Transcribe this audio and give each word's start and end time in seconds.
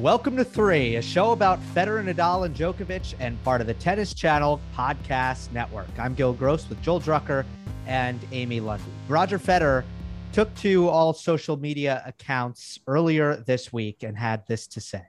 Welcome 0.00 0.38
to 0.38 0.46
Three, 0.46 0.96
a 0.96 1.02
show 1.02 1.32
about 1.32 1.60
Federer, 1.74 2.02
Nadal, 2.02 2.46
and 2.46 2.56
Djokovic, 2.56 3.14
and 3.20 3.36
part 3.44 3.60
of 3.60 3.66
the 3.66 3.74
Tennis 3.74 4.14
Channel 4.14 4.58
podcast 4.74 5.52
network. 5.52 5.90
I'm 5.98 6.14
Gil 6.14 6.32
Gross 6.32 6.66
with 6.70 6.80
Joel 6.80 7.02
Drucker 7.02 7.44
and 7.86 8.18
Amy 8.32 8.60
Lundy. 8.60 8.90
Roger 9.08 9.38
Federer 9.38 9.84
took 10.32 10.54
to 10.54 10.88
all 10.88 11.12
social 11.12 11.58
media 11.58 12.02
accounts 12.06 12.78
earlier 12.86 13.44
this 13.46 13.74
week 13.74 14.02
and 14.02 14.16
had 14.16 14.46
this 14.46 14.66
to 14.68 14.80
say. 14.80 15.02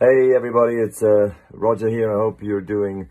Hey, 0.00 0.34
everybody, 0.34 0.74
it's 0.74 1.00
uh, 1.00 1.32
Roger 1.52 1.88
here. 1.88 2.12
I 2.12 2.20
hope 2.20 2.42
you're 2.42 2.60
doing 2.60 3.08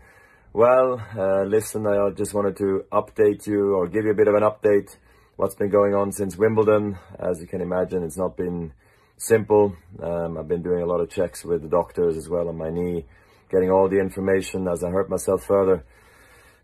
well. 0.52 1.02
Uh, 1.16 1.44
listen, 1.44 1.86
I 1.86 2.10
just 2.10 2.34
wanted 2.34 2.58
to 2.58 2.84
update 2.92 3.46
you 3.46 3.72
or 3.72 3.88
give 3.88 4.04
you 4.04 4.10
a 4.10 4.14
bit 4.14 4.28
of 4.28 4.34
an 4.34 4.42
update 4.42 4.98
what's 5.36 5.54
been 5.54 5.70
going 5.70 5.94
on 5.94 6.12
since 6.12 6.36
Wimbledon. 6.36 6.98
As 7.18 7.40
you 7.40 7.46
can 7.46 7.62
imagine, 7.62 8.02
it's 8.02 8.18
not 8.18 8.36
been 8.36 8.74
simple. 9.16 9.76
Um, 10.02 10.38
I've 10.38 10.48
been 10.48 10.62
doing 10.62 10.82
a 10.82 10.86
lot 10.86 11.00
of 11.00 11.10
checks 11.10 11.44
with 11.44 11.62
the 11.62 11.68
doctors 11.68 12.16
as 12.16 12.28
well 12.28 12.48
on 12.48 12.56
my 12.56 12.70
knee, 12.70 13.04
getting 13.50 13.70
all 13.70 13.88
the 13.88 14.00
information 14.00 14.68
as 14.68 14.82
I 14.84 14.90
hurt 14.90 15.10
myself 15.10 15.44
further 15.44 15.84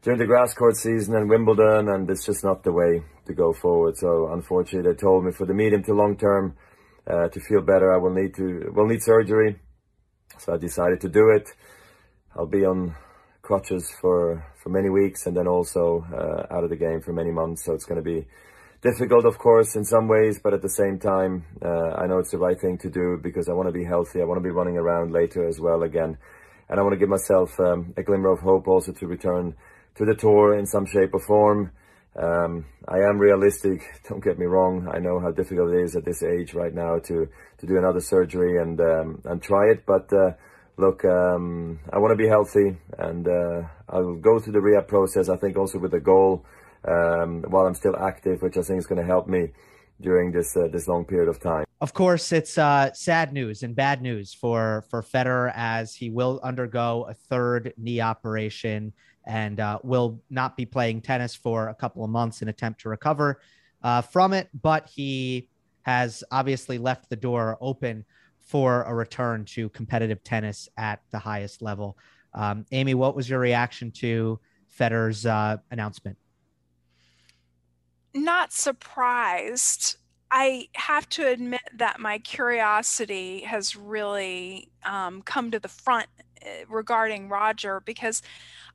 during 0.02 0.18
the 0.18 0.26
grass 0.26 0.54
court 0.54 0.76
season 0.76 1.14
and 1.14 1.28
Wimbledon, 1.28 1.88
and 1.88 2.08
it's 2.10 2.24
just 2.24 2.42
not 2.42 2.62
the 2.62 2.72
way 2.72 3.02
to 3.26 3.34
go 3.34 3.52
forward. 3.52 3.96
So 3.96 4.32
unfortunately, 4.32 4.90
they 4.90 4.96
told 4.96 5.24
me 5.24 5.32
for 5.32 5.46
the 5.46 5.54
medium 5.54 5.82
to 5.84 5.94
long 5.94 6.16
term 6.16 6.56
uh, 7.06 7.28
to 7.28 7.40
feel 7.40 7.60
better, 7.60 7.92
I 7.92 7.98
will 7.98 8.14
need 8.14 8.34
to 8.34 8.72
will 8.74 8.86
need 8.86 9.02
surgery. 9.02 9.56
So 10.38 10.54
I 10.54 10.58
decided 10.58 11.00
to 11.02 11.08
do 11.08 11.30
it. 11.30 11.50
I'll 12.34 12.46
be 12.46 12.64
on 12.64 12.94
crutches 13.42 13.90
for 14.00 14.46
for 14.62 14.70
many 14.70 14.88
weeks, 14.88 15.26
and 15.26 15.36
then 15.36 15.46
also 15.46 16.06
uh, 16.12 16.54
out 16.54 16.64
of 16.64 16.70
the 16.70 16.76
game 16.76 17.00
for 17.00 17.12
many 17.12 17.30
months. 17.30 17.64
So 17.64 17.74
it's 17.74 17.84
going 17.84 18.02
to 18.02 18.10
be 18.10 18.26
difficult, 18.82 19.24
of 19.24 19.38
course, 19.38 19.76
in 19.76 19.84
some 19.84 20.08
ways, 20.08 20.40
but 20.42 20.54
at 20.54 20.62
the 20.62 20.68
same 20.68 20.98
time, 20.98 21.44
uh, 21.62 21.94
I 21.96 22.06
know 22.06 22.18
it's 22.18 22.30
the 22.30 22.38
right 22.38 22.58
thing 22.58 22.78
to 22.78 22.90
do 22.90 23.18
because 23.22 23.48
I 23.48 23.52
want 23.52 23.68
to 23.68 23.72
be 23.72 23.84
healthy. 23.84 24.20
I 24.20 24.24
want 24.24 24.38
to 24.38 24.42
be 24.42 24.50
running 24.50 24.76
around 24.76 25.12
later 25.12 25.46
as 25.46 25.60
well 25.60 25.82
again. 25.82 26.16
And 26.68 26.78
I 26.78 26.82
want 26.82 26.94
to 26.94 26.98
give 26.98 27.08
myself 27.08 27.58
um, 27.60 27.92
a 27.96 28.02
glimmer 28.02 28.32
of 28.32 28.40
hope 28.40 28.68
also 28.68 28.92
to 28.92 29.06
return 29.06 29.54
to 29.96 30.04
the 30.04 30.14
tour 30.14 30.56
in 30.58 30.66
some 30.66 30.86
shape 30.86 31.12
or 31.12 31.20
form. 31.20 31.72
Um, 32.16 32.66
I 32.88 32.98
am 32.98 33.18
realistic. 33.18 33.82
Don't 34.08 34.24
get 34.24 34.38
me 34.38 34.46
wrong. 34.46 34.88
I 34.92 34.98
know 34.98 35.20
how 35.20 35.30
difficult 35.30 35.74
it 35.74 35.82
is 35.82 35.96
at 35.96 36.04
this 36.04 36.22
age 36.22 36.54
right 36.54 36.74
now 36.74 36.98
to, 36.98 37.28
to 37.58 37.66
do 37.66 37.76
another 37.76 38.00
surgery 38.00 38.60
and, 38.60 38.80
um, 38.80 39.20
and 39.24 39.42
try 39.42 39.70
it. 39.70 39.84
But, 39.84 40.10
uh, 40.12 40.32
look, 40.76 41.04
um, 41.04 41.80
I 41.92 41.98
want 41.98 42.12
to 42.12 42.16
be 42.16 42.28
healthy 42.28 42.78
and, 42.98 43.28
uh, 43.28 43.68
I'll 43.88 44.14
go 44.14 44.38
through 44.38 44.54
the 44.54 44.60
rehab 44.60 44.88
process. 44.88 45.28
I 45.28 45.36
think 45.36 45.56
also 45.56 45.78
with 45.78 45.90
the 45.90 46.00
goal 46.00 46.46
um, 46.86 47.42
while 47.48 47.66
I'm 47.66 47.74
still 47.74 47.96
active, 47.96 48.42
which 48.42 48.56
I 48.56 48.62
think 48.62 48.78
is 48.78 48.86
going 48.86 49.00
to 49.00 49.06
help 49.06 49.28
me 49.28 49.48
during 50.00 50.32
this 50.32 50.56
uh, 50.56 50.68
this 50.68 50.88
long 50.88 51.04
period 51.04 51.28
of 51.28 51.40
time. 51.40 51.64
Of 51.80 51.92
course, 51.94 52.32
it's 52.32 52.58
uh, 52.58 52.92
sad 52.92 53.32
news 53.32 53.62
and 53.62 53.74
bad 53.74 54.02
news 54.02 54.34
for 54.34 54.84
for 54.90 55.02
Federer 55.02 55.52
as 55.54 55.94
he 55.94 56.10
will 56.10 56.40
undergo 56.42 57.06
a 57.08 57.14
third 57.14 57.72
knee 57.76 58.00
operation 58.00 58.92
and 59.26 59.60
uh, 59.60 59.78
will 59.82 60.20
not 60.30 60.56
be 60.56 60.64
playing 60.64 61.02
tennis 61.02 61.34
for 61.34 61.68
a 61.68 61.74
couple 61.74 62.02
of 62.04 62.10
months 62.10 62.42
in 62.42 62.48
attempt 62.48 62.80
to 62.80 62.88
recover 62.88 63.40
uh, 63.82 64.00
from 64.00 64.32
it. 64.32 64.48
But 64.60 64.88
he 64.88 65.48
has 65.82 66.24
obviously 66.30 66.78
left 66.78 67.08
the 67.10 67.16
door 67.16 67.56
open 67.60 68.04
for 68.38 68.82
a 68.82 68.94
return 68.94 69.44
to 69.44 69.68
competitive 69.70 70.22
tennis 70.24 70.68
at 70.76 71.00
the 71.10 71.18
highest 71.18 71.62
level. 71.62 71.96
Um, 72.34 72.66
Amy, 72.72 72.94
what 72.94 73.14
was 73.14 73.28
your 73.28 73.38
reaction 73.38 73.90
to 73.92 74.40
Federer's 74.78 75.26
uh, 75.26 75.58
announcement? 75.70 76.16
Not 78.14 78.52
surprised. 78.52 79.96
I 80.30 80.68
have 80.74 81.08
to 81.10 81.26
admit 81.26 81.62
that 81.74 82.00
my 82.00 82.18
curiosity 82.18 83.40
has 83.40 83.74
really 83.74 84.68
um, 84.84 85.22
come 85.22 85.50
to 85.50 85.58
the 85.58 85.68
front 85.68 86.06
eh, 86.42 86.64
regarding 86.68 87.28
Roger 87.28 87.80
because 87.84 88.22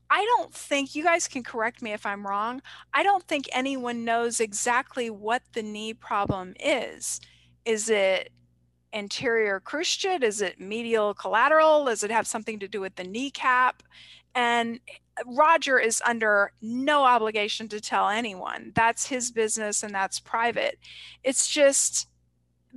I 0.09 0.24
don't 0.38 0.53
think 0.53 0.95
you 0.95 1.03
guys 1.03 1.28
can 1.28 1.44
correct 1.44 1.81
me 1.81 1.94
if 1.94 2.06
I'm 2.06 2.28
wrong. 2.28 2.62
I 2.94 3.03
don't 3.03 3.24
think 3.24 3.50
anyone 3.51 4.06
knows 4.06 4.40
exactly 4.40 5.09
what 5.09 5.41
the 5.53 5.63
knee 5.63 5.94
problem 5.94 6.53
is. 6.59 7.19
Is 7.63 7.90
it 7.90 8.31
anterior 8.94 9.59
cruciate? 9.59 10.24
Is 10.24 10.41
it 10.41 10.59
medial 10.59 11.13
collateral? 11.13 11.85
Does 11.85 12.03
it 12.03 12.12
have 12.12 12.28
something 12.28 12.59
to 12.59 12.68
do 12.68 12.81
with 12.81 12.95
the 12.95 13.03
kneecap? 13.03 13.81
And 14.35 14.79
Roger 15.26 15.80
is 15.80 16.02
under 16.06 16.52
no 16.62 17.03
obligation 17.03 17.68
to 17.70 17.80
tell 17.80 18.09
anyone. 18.09 18.72
That's 18.76 19.08
his 19.08 19.31
business 19.31 19.84
and 19.84 19.94
that's 19.94 20.20
private. 20.20 20.78
It's 21.24 21.48
just 21.48 22.08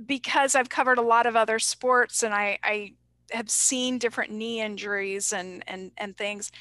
because 0.05 0.55
I've 0.55 0.69
covered 0.69 0.97
a 0.97 1.03
lot 1.03 1.25
of 1.25 1.35
other 1.35 1.59
sports 1.59 2.23
and 2.23 2.33
I, 2.33 2.59
I 2.63 2.93
have 3.31 3.49
seen 3.49 3.97
different 3.97 4.31
knee 4.31 4.61
injuries 4.61 5.33
and, 5.33 5.63
and, 5.67 5.91
and 5.97 6.15
things. 6.17 6.51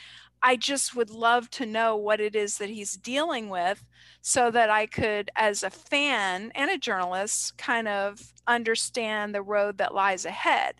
I 0.43 0.57
just 0.57 0.95
would 0.95 1.11
love 1.11 1.51
to 1.53 1.67
know 1.67 1.97
what 1.97 2.21
it 2.21 2.37
is 2.37 2.59
that 2.59 2.71
he's 2.71 2.95
dealing 2.97 3.49
with 3.49 3.85
so 4.21 4.51
that 4.51 4.71
I 4.71 4.87
could, 4.87 5.31
as 5.37 5.63
a 5.63 5.71
fan 5.71 6.53
and 6.55 6.71
a 6.71 6.79
journalist, 6.79 7.57
kind 7.57 7.89
of 7.89 8.33
understand 8.47 9.35
the 9.35 9.43
road 9.43 9.79
that 9.79 9.95
lies 9.95 10.25
ahead. 10.25 10.77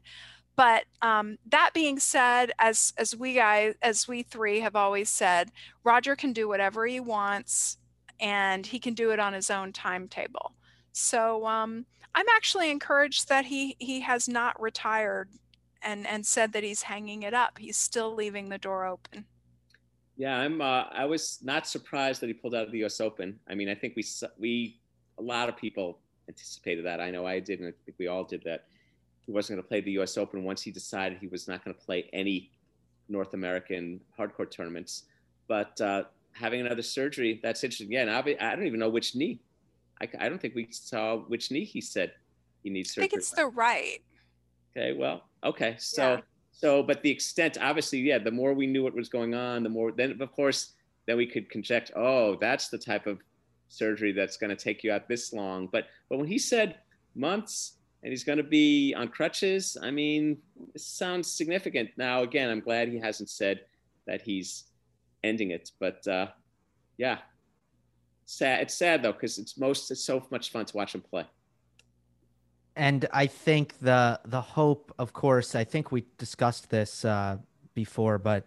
But 0.59 0.87
um, 1.03 1.39
that 1.51 1.71
being 1.73 2.01
said, 2.01 2.51
as 2.59 2.93
as 2.99 3.15
we 3.15 3.35
guys, 3.35 3.75
as 3.81 4.09
we 4.09 4.25
three 4.25 4.59
have 4.59 4.75
always 4.75 5.09
said, 5.09 5.53
Roger 5.85 6.17
can 6.17 6.33
do 6.33 6.49
whatever 6.49 6.85
he 6.85 6.99
wants, 6.99 7.77
and 8.19 8.67
he 8.67 8.81
can 8.81 8.93
do 8.93 9.13
it 9.13 9.21
on 9.21 9.35
his 9.35 9.51
own 9.51 9.73
timetable. 9.73 10.55
So 10.91 11.47
um, 11.47 11.87
I'm 12.13 12.27
actually 12.35 12.73
encouraged 12.73 13.29
that 13.29 13.45
he 13.45 13.77
he 13.79 14.01
has 14.01 14.29
not 14.29 14.61
retired 14.61 15.31
and 15.81 16.05
and 16.09 16.27
said 16.27 16.53
that 16.55 16.65
he's 16.65 16.83
hanging 16.83 17.23
it 17.23 17.35
up. 17.35 17.59
He's 17.59 17.77
still 17.77 18.13
leaving 18.13 18.49
the 18.49 18.59
door 18.59 18.85
open. 18.85 19.27
Yeah, 20.17 20.41
I'm. 20.41 20.61
Uh, 20.61 20.87
I 20.91 21.05
was 21.05 21.39
not 21.41 21.69
surprised 21.69 22.21
that 22.21 22.27
he 22.27 22.33
pulled 22.33 22.57
out 22.57 22.67
of 22.67 22.73
the 22.73 22.79
U.S. 22.79 23.01
Open. 23.01 23.39
I 23.49 23.55
mean, 23.55 23.69
I 23.69 23.77
think 23.77 23.95
we 23.95 24.05
we 24.37 24.81
a 25.19 25.23
lot 25.23 25.49
of 25.49 25.57
people 25.57 26.01
anticipated 26.29 26.85
that. 26.85 27.01
I 27.01 27.13
know 27.13 27.25
I 27.25 27.39
did, 27.39 27.61
and 27.61 27.69
I 27.69 27.73
think 27.85 27.97
we 27.97 28.09
all 28.09 28.25
did 28.25 28.43
that 28.43 28.65
he 29.29 29.33
wasn't 29.33 29.57
going 29.57 29.63
to 29.63 29.69
play 29.69 29.83
the 29.83 29.91
U.S. 29.93 30.17
Open 30.17 30.43
once 30.43 30.63
he 30.63 30.71
decided 30.71 31.19
he 31.21 31.27
was 31.27 31.47
not 31.47 31.63
going 31.63 31.77
to 31.77 31.85
play 31.85 32.09
any 32.15 32.51
North 33.11 33.35
American 33.35 34.01
hardcourt 34.19 34.51
tournaments. 34.51 35.03
But 35.49 35.79
uh, 35.83 36.05
having 36.33 36.63
another 36.63 36.81
surgery, 36.81 37.39
that's 37.43 37.63
interesting. 37.63 37.93
Yeah, 37.93 38.01
and 38.01 38.11
I 38.11 38.23
don't 38.57 38.67
even 38.67 38.81
know 38.81 38.89
which 38.89 39.15
knee. 39.15 39.39
I, 40.01 40.09
I 40.19 40.31
don't 40.31 40.41
think 40.41 40.55
we 40.55 40.69
saw 40.71 41.19
which 41.19 41.51
knee 41.51 41.65
he 41.65 41.83
said 41.83 42.13
he 42.63 42.71
needs 42.71 42.95
surgery. 42.95 43.05
I 43.05 43.09
think 43.09 43.19
it's 43.19 43.31
the 43.33 43.49
right. 43.49 43.99
Okay, 44.75 44.95
well, 44.95 45.25
okay. 45.45 45.77
So, 45.79 46.15
yeah. 46.15 46.21
so, 46.51 46.83
but 46.83 47.03
the 47.03 47.11
extent, 47.11 47.59
obviously, 47.61 47.99
yeah, 47.99 48.17
the 48.17 48.31
more 48.31 48.55
we 48.55 48.67
knew 48.67 48.83
what 48.83 48.95
was 48.95 49.11
going 49.11 49.35
on, 49.35 49.63
the 49.63 49.69
more, 49.69 49.93
then 49.93 50.17
of 50.23 50.33
course, 50.33 50.73
then 51.07 51.19
we 51.19 51.27
could 51.27 51.51
conject, 51.51 51.91
oh, 51.95 52.37
that's 52.37 52.69
the 52.69 52.79
type 52.79 53.07
of 53.07 53.19
surgery 53.69 54.13
that's 54.13 54.39
going 54.39 54.49
to 54.49 54.57
take 54.57 54.83
you 54.83 54.91
out 54.91 55.07
this 55.07 55.35
long. 55.35 55.69
But, 55.71 55.89
but 56.09 56.17
when 56.17 56.29
he 56.29 56.39
said 56.39 56.77
months, 57.15 57.75
and 58.03 58.11
he's 58.11 58.25
going 58.25 58.39
to 58.39 58.45
be 58.45 58.95
on 58.95 59.09
crutches. 59.09 59.77
I 59.83 59.91
mean, 59.91 60.39
sounds 60.77 61.31
significant. 61.31 61.91
Now, 61.97 62.23
again, 62.23 62.49
I'm 62.51 62.61
glad 62.61 62.89
he 62.89 62.99
hasn't 62.99 63.31
said 63.31 63.61
that 64.07 64.23
he's 64.23 64.65
ending 65.25 65.51
it, 65.51 65.73
but 65.81 66.07
uh, 66.07 66.29
yeah, 66.97 67.19
sad. 68.25 68.63
It's 68.63 68.75
sad 68.75 69.03
though 69.03 69.13
because 69.13 69.39
it's 69.39 69.59
most 69.59 69.91
it's 69.91 70.05
so 70.05 70.25
much 70.31 70.51
fun 70.51 70.65
to 70.65 70.77
watch 70.77 70.95
him 70.95 71.03
play. 71.03 71.25
And 72.77 73.07
I 73.13 73.27
think 73.27 73.75
the 73.81 74.21
the 74.25 74.41
hope, 74.41 74.95
of 74.99 75.13
course, 75.13 75.55
I 75.55 75.65
think 75.65 75.91
we 75.91 76.05
discussed 76.19 76.71
this 76.71 77.05
uh, 77.05 77.39
before, 77.75 78.19
but 78.19 78.47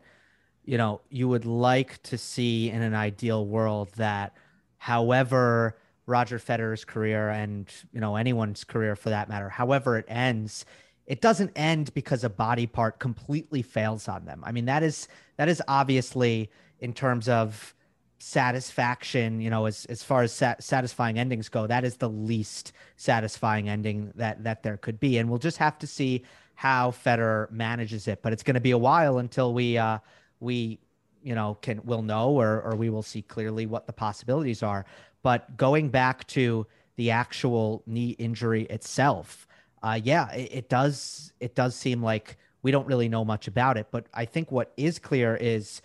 you 0.64 0.78
know, 0.78 1.02
you 1.10 1.28
would 1.28 1.46
like 1.46 2.02
to 2.04 2.18
see 2.18 2.70
in 2.70 2.82
an 2.82 2.94
ideal 2.94 3.46
world 3.46 3.90
that, 3.96 4.38
however 4.78 5.81
Roger 6.12 6.38
Federer's 6.38 6.86
career 6.86 7.30
and 7.30 7.66
you 7.92 8.00
know 8.00 8.16
anyone's 8.16 8.64
career 8.64 8.96
for 8.96 9.10
that 9.10 9.30
matter, 9.30 9.50
however 9.50 9.98
it 9.98 10.06
ends, 10.08 10.66
it 11.08 11.22
doesn't 11.22 11.52
end 11.56 11.94
because 11.94 12.24
a 12.24 12.30
body 12.30 12.68
part 12.68 13.00
completely 13.00 13.62
fails 13.62 14.08
on 14.08 14.26
them. 14.26 14.44
I 14.46 14.52
mean 14.52 14.66
that 14.66 14.84
is 14.84 15.08
that 15.38 15.50
is 15.50 15.64
obviously 15.68 16.52
in 16.80 16.94
terms 16.94 17.30
of 17.30 17.74
satisfaction, 18.22 19.42
you 19.42 19.50
know, 19.50 19.66
as 19.66 19.86
as 19.86 20.04
far 20.04 20.22
as 20.22 20.32
sat- 20.32 20.64
satisfying 20.64 21.18
endings 21.18 21.50
go, 21.50 21.66
that 21.68 21.84
is 21.84 21.98
the 21.98 22.10
least 22.10 22.72
satisfying 22.96 23.68
ending 23.68 24.12
that 24.16 24.44
that 24.44 24.64
there 24.64 24.78
could 24.78 25.00
be, 25.00 25.18
and 25.18 25.30
we'll 25.30 25.40
just 25.40 25.58
have 25.58 25.78
to 25.80 25.88
see 25.88 26.24
how 26.56 26.92
Federer 26.92 27.50
manages 27.50 28.08
it. 28.08 28.22
But 28.22 28.34
it's 28.34 28.44
going 28.44 28.54
to 28.56 28.62
be 28.62 28.72
a 28.72 28.78
while 28.78 29.18
until 29.18 29.54
we 29.54 29.78
uh, 29.78 30.00
we 30.40 30.80
you 31.24 31.36
know 31.36 31.58
can 31.62 31.82
will 31.84 32.04
know 32.04 32.30
or 32.30 32.62
or 32.62 32.76
we 32.76 32.90
will 32.90 33.04
see 33.04 33.22
clearly 33.22 33.66
what 33.66 33.88
the 33.88 33.94
possibilities 33.94 34.62
are. 34.62 34.86
But 35.24 35.58
going 35.58 35.90
back 35.90 36.28
to 36.28 36.68
the 36.96 37.12
actual 37.12 37.84
knee 37.86 38.12
injury 38.12 38.64
itself, 38.64 39.48
uh, 39.84 40.00
yeah, 40.04 40.32
it, 40.32 40.50
it 40.52 40.70
does 40.70 41.34
it 41.40 41.56
does 41.56 41.76
seem 41.76 42.04
like 42.04 42.38
we 42.62 42.72
don't 42.72 42.88
really 42.88 43.10
know 43.10 43.26
much 43.26 43.48
about 43.48 43.78
it. 43.78 43.88
But 43.92 44.06
I 44.14 44.26
think 44.26 44.52
what 44.52 44.72
is 44.78 45.00
clear 45.00 45.36
is 45.36 45.82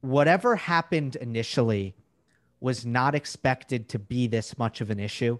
whatever 0.00 0.56
happened 0.56 1.16
initially 1.16 1.94
was 2.60 2.86
not 2.86 3.14
expected 3.14 3.88
to 3.90 3.98
be 3.98 4.26
this 4.26 4.56
much 4.58 4.80
of 4.80 4.90
an 4.90 5.00
issue. 5.00 5.38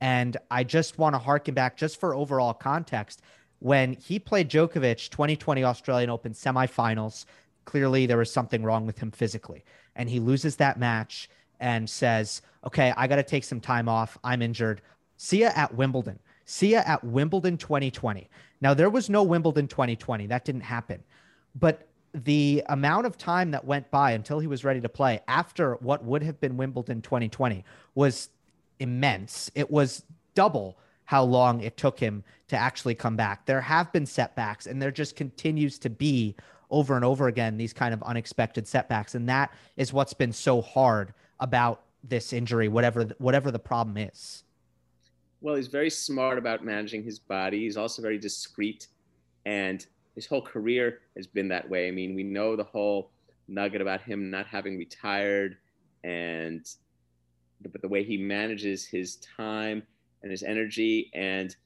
And 0.00 0.36
I 0.50 0.64
just 0.64 0.98
want 0.98 1.14
to 1.14 1.18
harken 1.18 1.54
back 1.54 1.76
just 1.76 1.98
for 2.00 2.14
overall 2.14 2.54
context. 2.54 3.20
When 3.58 3.94
he 3.94 4.18
played 4.18 4.48
Djokovic 4.48 5.10
2020 5.10 5.64
Australian 5.64 6.10
Open 6.10 6.32
semifinals, 6.32 7.24
clearly 7.64 8.06
there 8.06 8.16
was 8.16 8.32
something 8.32 8.62
wrong 8.62 8.86
with 8.86 8.98
him 8.98 9.10
physically. 9.10 9.64
And 9.96 10.08
he 10.08 10.20
loses 10.20 10.56
that 10.56 10.78
match 10.78 11.28
and 11.60 11.88
says, 11.88 12.42
Okay, 12.66 12.92
I 12.96 13.06
got 13.06 13.16
to 13.16 13.22
take 13.22 13.44
some 13.44 13.60
time 13.60 13.88
off. 13.88 14.18
I'm 14.24 14.42
injured. 14.42 14.82
See 15.16 15.40
ya 15.40 15.50
at 15.54 15.74
Wimbledon. 15.74 16.18
See 16.44 16.72
ya 16.72 16.82
at 16.84 17.04
Wimbledon 17.04 17.56
2020. 17.56 18.28
Now, 18.60 18.74
there 18.74 18.90
was 18.90 19.08
no 19.08 19.22
Wimbledon 19.22 19.68
2020. 19.68 20.26
That 20.26 20.44
didn't 20.44 20.62
happen. 20.62 21.02
But 21.54 21.88
the 22.14 22.62
amount 22.68 23.06
of 23.06 23.18
time 23.18 23.50
that 23.52 23.64
went 23.64 23.90
by 23.90 24.12
until 24.12 24.38
he 24.40 24.46
was 24.46 24.64
ready 24.64 24.80
to 24.80 24.88
play 24.88 25.20
after 25.28 25.74
what 25.76 26.04
would 26.04 26.22
have 26.22 26.40
been 26.40 26.56
Wimbledon 26.56 27.02
2020 27.02 27.64
was 27.94 28.30
immense. 28.80 29.50
It 29.54 29.70
was 29.70 30.04
double 30.34 30.78
how 31.04 31.22
long 31.22 31.60
it 31.60 31.76
took 31.76 31.98
him 31.98 32.22
to 32.48 32.56
actually 32.56 32.94
come 32.94 33.16
back. 33.16 33.46
There 33.46 33.60
have 33.60 33.92
been 33.92 34.06
setbacks, 34.06 34.66
and 34.66 34.80
there 34.80 34.90
just 34.90 35.16
continues 35.16 35.78
to 35.80 35.90
be 35.90 36.34
over 36.70 36.96
and 36.96 37.04
over 37.04 37.28
again 37.28 37.56
these 37.56 37.72
kind 37.72 37.94
of 37.94 38.02
unexpected 38.02 38.68
setbacks, 38.68 39.14
and 39.14 39.28
that 39.28 39.52
is 39.76 39.92
what's 39.92 40.14
been 40.14 40.32
so 40.32 40.60
hard 40.60 41.14
about 41.40 41.82
this 42.04 42.32
injury, 42.32 42.68
whatever 42.68 43.04
whatever 43.18 43.50
the 43.50 43.58
problem 43.58 43.96
is. 43.96 44.44
Well, 45.40 45.54
he's 45.54 45.68
very 45.68 45.90
smart 45.90 46.38
about 46.38 46.64
managing 46.64 47.04
his 47.04 47.18
body. 47.18 47.60
He's 47.60 47.76
also 47.76 48.02
very 48.02 48.18
discreet, 48.18 48.88
and 49.44 49.84
his 50.14 50.26
whole 50.26 50.42
career 50.42 51.00
has 51.16 51.26
been 51.26 51.48
that 51.48 51.68
way. 51.68 51.88
I 51.88 51.90
mean, 51.92 52.14
we 52.14 52.24
know 52.24 52.56
the 52.56 52.64
whole 52.64 53.10
nugget 53.46 53.80
about 53.80 54.02
him 54.02 54.30
not 54.30 54.46
having 54.46 54.76
retired 54.76 55.56
and 56.04 56.68
but 57.72 57.82
the 57.82 57.88
way 57.88 58.04
he 58.04 58.16
manages 58.16 58.84
his 58.84 59.16
time 59.16 59.82
and 60.22 60.30
his 60.30 60.42
energy 60.42 61.10
and 61.14 61.56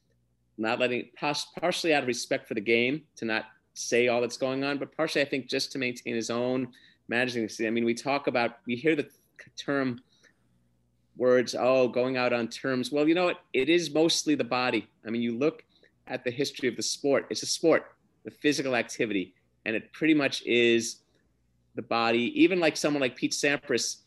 not 0.57 0.79
letting 0.79 1.09
partially 1.15 1.93
out 1.93 2.03
of 2.03 2.07
respect 2.07 2.47
for 2.47 2.53
the 2.53 2.61
game 2.61 3.03
to 3.15 3.25
not 3.25 3.45
say 3.73 4.07
all 4.07 4.21
that's 4.21 4.37
going 4.37 4.63
on, 4.63 4.77
but 4.77 4.95
partially 4.95 5.21
I 5.21 5.25
think 5.25 5.47
just 5.47 5.71
to 5.71 5.79
maintain 5.79 6.15
his 6.15 6.29
own 6.29 6.67
managing. 7.07 7.49
I 7.65 7.69
mean, 7.69 7.85
we 7.85 7.93
talk 7.93 8.27
about 8.27 8.57
we 8.65 8.75
hear 8.75 8.95
the 8.95 9.07
term 9.51 10.01
words, 11.15 11.55
oh, 11.57 11.87
going 11.87 12.17
out 12.17 12.33
on 12.33 12.47
terms. 12.47 12.91
Well, 12.91 13.07
you 13.07 13.15
know 13.15 13.25
what? 13.25 13.41
It 13.53 13.69
is 13.69 13.93
mostly 13.93 14.35
the 14.35 14.43
body. 14.43 14.87
I 15.05 15.09
mean, 15.09 15.21
you 15.21 15.37
look 15.37 15.63
at 16.07 16.23
the 16.23 16.31
history 16.31 16.67
of 16.67 16.75
the 16.75 16.83
sport. 16.83 17.27
It's 17.29 17.43
a 17.43 17.47
sport, 17.47 17.91
the 18.25 18.31
physical 18.31 18.75
activity, 18.75 19.35
and 19.65 19.75
it 19.75 19.93
pretty 19.93 20.13
much 20.13 20.43
is 20.45 20.97
the 21.75 21.81
body. 21.81 22.31
Even 22.41 22.59
like 22.59 22.77
someone 22.77 23.01
like 23.01 23.15
Pete 23.15 23.31
Sampras 23.31 23.97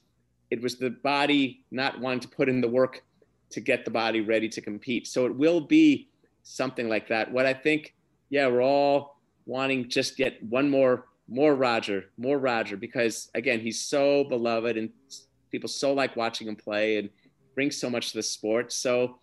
it 0.50 0.62
was 0.62 0.76
the 0.76 0.90
body 0.90 1.64
not 1.70 2.00
wanting 2.00 2.20
to 2.20 2.28
put 2.28 2.48
in 2.48 2.60
the 2.60 2.68
work 2.68 3.02
to 3.50 3.60
get 3.60 3.84
the 3.84 3.90
body 3.90 4.20
ready 4.20 4.48
to 4.48 4.60
compete. 4.60 5.06
So 5.06 5.26
it 5.26 5.34
will 5.34 5.60
be 5.60 6.08
something 6.42 6.88
like 6.88 7.08
that. 7.08 7.30
What 7.30 7.46
I 7.46 7.54
think, 7.54 7.94
yeah, 8.30 8.46
we're 8.46 8.62
all 8.62 9.18
wanting 9.46 9.88
just 9.88 10.16
get 10.16 10.42
one 10.42 10.70
more, 10.70 11.06
more 11.28 11.54
Roger, 11.54 12.06
more 12.16 12.38
Roger, 12.38 12.76
because 12.76 13.30
again, 13.34 13.60
he's 13.60 13.80
so 13.80 14.24
beloved 14.24 14.76
and 14.76 14.90
people 15.56 15.68
so 15.68 15.94
like 15.94 16.14
watching 16.16 16.46
him 16.48 16.54
play 16.54 16.98
and 16.98 17.08
brings 17.54 17.78
so 17.78 17.88
much 17.88 18.10
to 18.10 18.18
the 18.18 18.22
sport. 18.22 18.70
So 18.74 19.18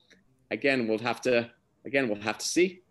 again, 0.49 0.87
we'll 0.87 0.97
have 0.97 1.21
to, 1.21 1.51
again, 1.85 2.09
we'll 2.09 2.21
have 2.21 2.39
to 2.39 2.45
see. 2.45 2.81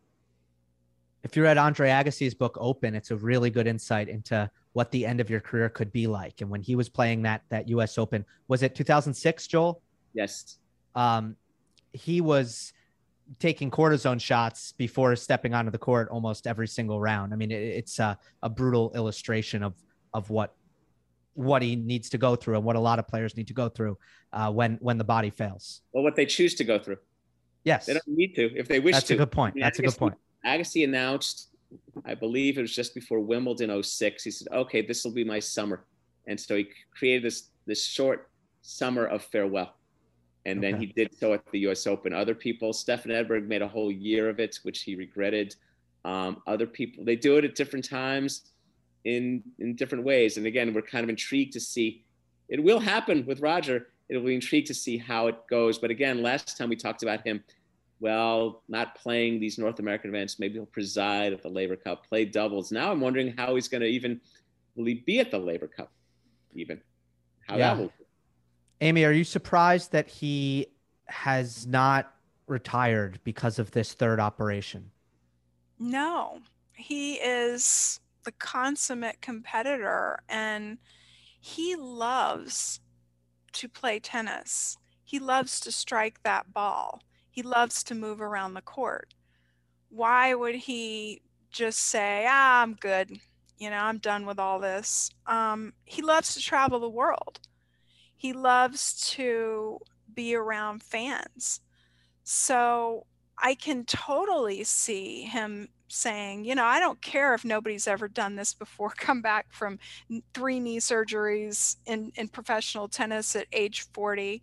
If 1.24 1.36
you 1.36 1.42
read 1.42 1.58
Andre 1.58 1.88
Agassi's 1.90 2.34
book 2.34 2.56
Open, 2.60 2.94
it's 2.94 3.10
a 3.10 3.16
really 3.16 3.50
good 3.50 3.66
insight 3.66 4.08
into 4.08 4.48
what 4.74 4.92
the 4.92 5.04
end 5.04 5.20
of 5.20 5.28
your 5.28 5.40
career 5.40 5.68
could 5.68 5.92
be 5.92 6.06
like. 6.06 6.40
And 6.40 6.48
when 6.50 6.62
he 6.62 6.76
was 6.76 6.88
playing 6.88 7.22
that 7.22 7.42
that 7.48 7.68
U.S. 7.68 7.98
Open, 7.98 8.24
was 8.46 8.62
it 8.62 8.76
2006, 8.76 9.48
Joel? 9.48 9.82
Yes. 10.14 10.58
Um, 10.94 11.36
he 11.92 12.20
was 12.20 12.72
taking 13.40 13.70
cortisone 13.72 14.20
shots 14.20 14.72
before 14.72 15.16
stepping 15.16 15.52
onto 15.52 15.70
the 15.72 15.78
court 15.78 16.08
almost 16.10 16.46
every 16.46 16.68
single 16.68 17.00
round. 17.00 17.32
I 17.32 17.36
mean, 17.36 17.50
it, 17.50 17.62
it's 17.62 17.98
a, 17.98 18.16
a 18.42 18.48
brutal 18.48 18.92
illustration 18.94 19.64
of 19.64 19.74
of 20.14 20.30
what 20.30 20.54
what 21.34 21.62
he 21.62 21.76
needs 21.76 22.08
to 22.10 22.18
go 22.18 22.36
through 22.36 22.56
and 22.56 22.64
what 22.64 22.76
a 22.76 22.80
lot 22.80 22.98
of 22.98 23.08
players 23.08 23.36
need 23.36 23.46
to 23.48 23.54
go 23.54 23.68
through 23.68 23.98
uh, 24.32 24.50
when 24.50 24.78
when 24.80 24.98
the 24.98 25.04
body 25.04 25.30
fails. 25.30 25.82
Well, 25.92 26.04
what 26.04 26.16
they 26.16 26.26
choose 26.26 26.54
to 26.56 26.64
go 26.64 26.78
through. 26.78 26.98
Yes, 27.64 27.86
they 27.86 27.94
don't 27.94 28.08
need 28.08 28.34
to 28.34 28.54
if 28.56 28.68
they 28.68 28.80
wish 28.80 28.94
That's 28.94 29.06
to. 29.06 29.14
That's 29.14 29.22
a 29.22 29.24
good 29.24 29.32
point. 29.32 29.52
I 29.52 29.56
mean, 29.56 29.62
That's 29.62 29.78
Agassi, 29.78 29.82
a 29.82 29.86
good 29.86 29.98
point. 29.98 30.14
Agassi 30.44 30.84
announced 30.84 31.52
I 32.04 32.14
believe 32.14 32.58
it 32.58 32.62
was 32.62 32.74
just 32.74 32.94
before 32.94 33.20
Wimbledon 33.20 33.82
06. 33.82 34.24
He 34.24 34.30
said, 34.30 34.48
okay, 34.52 34.82
this 34.82 35.04
will 35.04 35.12
be 35.12 35.24
my 35.24 35.38
summer. 35.38 35.84
And 36.26 36.38
so 36.38 36.56
he 36.56 36.68
created 36.94 37.24
this, 37.24 37.50
this 37.66 37.84
short 37.84 38.30
summer 38.62 39.06
of 39.06 39.22
farewell. 39.24 39.74
And 40.44 40.58
okay. 40.58 40.72
then 40.72 40.80
he 40.80 40.86
did 40.86 41.16
so 41.18 41.32
at 41.34 41.44
the 41.52 41.60
US 41.60 41.86
Open. 41.86 42.12
Other 42.12 42.34
people, 42.34 42.72
Stefan 42.72 43.12
Edberg 43.12 43.46
made 43.46 43.62
a 43.62 43.68
whole 43.68 43.92
year 43.92 44.28
of 44.28 44.40
it, 44.40 44.58
which 44.62 44.82
he 44.82 44.96
regretted. 44.96 45.54
Um, 46.04 46.42
other 46.46 46.66
people, 46.66 47.04
they 47.04 47.16
do 47.16 47.36
it 47.38 47.44
at 47.44 47.54
different 47.54 47.84
times 47.84 48.51
in, 49.04 49.42
in 49.58 49.74
different 49.76 50.04
ways. 50.04 50.36
And 50.36 50.46
again, 50.46 50.72
we're 50.72 50.82
kind 50.82 51.04
of 51.04 51.10
intrigued 51.10 51.52
to 51.54 51.60
see 51.60 52.04
it 52.48 52.62
will 52.62 52.80
happen 52.80 53.24
with 53.24 53.40
Roger. 53.40 53.88
It'll 54.08 54.22
be 54.22 54.34
intrigued 54.34 54.66
to 54.66 54.74
see 54.74 54.98
how 54.98 55.28
it 55.28 55.36
goes. 55.48 55.78
But 55.78 55.90
again, 55.90 56.22
last 56.22 56.58
time 56.58 56.68
we 56.68 56.76
talked 56.76 57.02
about 57.02 57.26
him, 57.26 57.42
well, 57.98 58.62
not 58.68 58.94
playing 58.94 59.40
these 59.40 59.58
North 59.58 59.78
American 59.78 60.10
events, 60.10 60.38
maybe 60.38 60.54
he'll 60.54 60.66
preside 60.66 61.32
at 61.32 61.40
the 61.40 61.48
Laver 61.48 61.76
Cup, 61.76 62.06
play 62.06 62.24
doubles. 62.24 62.70
Now 62.70 62.92
I'm 62.92 63.00
wondering 63.00 63.34
how 63.38 63.54
he's 63.54 63.68
going 63.68 63.80
to 63.80 63.86
even 63.86 64.20
will 64.74 64.84
he 64.84 64.94
be 64.94 65.20
at 65.20 65.30
the 65.30 65.38
Laver 65.38 65.68
Cup, 65.68 65.90
even 66.54 66.80
how 67.48 67.56
yeah. 67.56 67.74
that 67.74 67.80
will. 67.80 67.92
Amy, 68.80 69.04
are 69.04 69.12
you 69.12 69.24
surprised 69.24 69.92
that 69.92 70.08
he 70.08 70.66
has 71.06 71.66
not 71.66 72.12
retired 72.48 73.20
because 73.24 73.58
of 73.58 73.70
this 73.70 73.94
third 73.94 74.18
operation? 74.18 74.90
No, 75.78 76.40
he 76.74 77.14
is 77.14 78.00
the 78.24 78.32
consummate 78.32 79.20
competitor 79.20 80.20
and 80.28 80.78
he 81.40 81.76
loves 81.76 82.80
to 83.52 83.68
play 83.68 83.98
tennis. 83.98 84.76
He 85.04 85.18
loves 85.18 85.60
to 85.60 85.72
strike 85.72 86.22
that 86.22 86.52
ball 86.52 87.02
he 87.32 87.42
loves 87.42 87.82
to 87.84 87.94
move 87.94 88.20
around 88.20 88.54
the 88.54 88.60
court. 88.60 89.14
Why 89.88 90.34
would 90.34 90.54
he 90.54 91.22
just 91.50 91.80
say, 91.80 92.26
ah, 92.28 92.62
I'm 92.62 92.74
good? 92.74 93.10
You 93.58 93.70
know, 93.70 93.78
I'm 93.78 93.98
done 93.98 94.26
with 94.26 94.38
all 94.38 94.60
this. 94.60 95.10
Um, 95.26 95.72
he 95.84 96.02
loves 96.02 96.34
to 96.34 96.40
travel 96.40 96.78
the 96.78 96.88
world. 96.90 97.40
He 98.14 98.34
loves 98.34 99.08
to 99.12 99.78
be 100.14 100.34
around 100.34 100.82
fans. 100.82 101.60
So 102.22 103.06
I 103.38 103.54
can 103.54 103.86
totally 103.86 104.62
see 104.62 105.22
him 105.22 105.68
saying, 105.92 106.44
you 106.44 106.54
know, 106.54 106.64
I 106.64 106.80
don't 106.80 107.00
care 107.02 107.34
if 107.34 107.44
nobody's 107.44 107.86
ever 107.86 108.08
done 108.08 108.36
this 108.36 108.54
before, 108.54 108.90
come 108.96 109.22
back 109.22 109.52
from 109.52 109.78
three 110.34 110.58
knee 110.58 110.78
surgeries 110.78 111.76
in, 111.86 112.12
in 112.16 112.28
professional 112.28 112.88
tennis 112.88 113.36
at 113.36 113.46
age 113.52 113.86
40. 113.92 114.40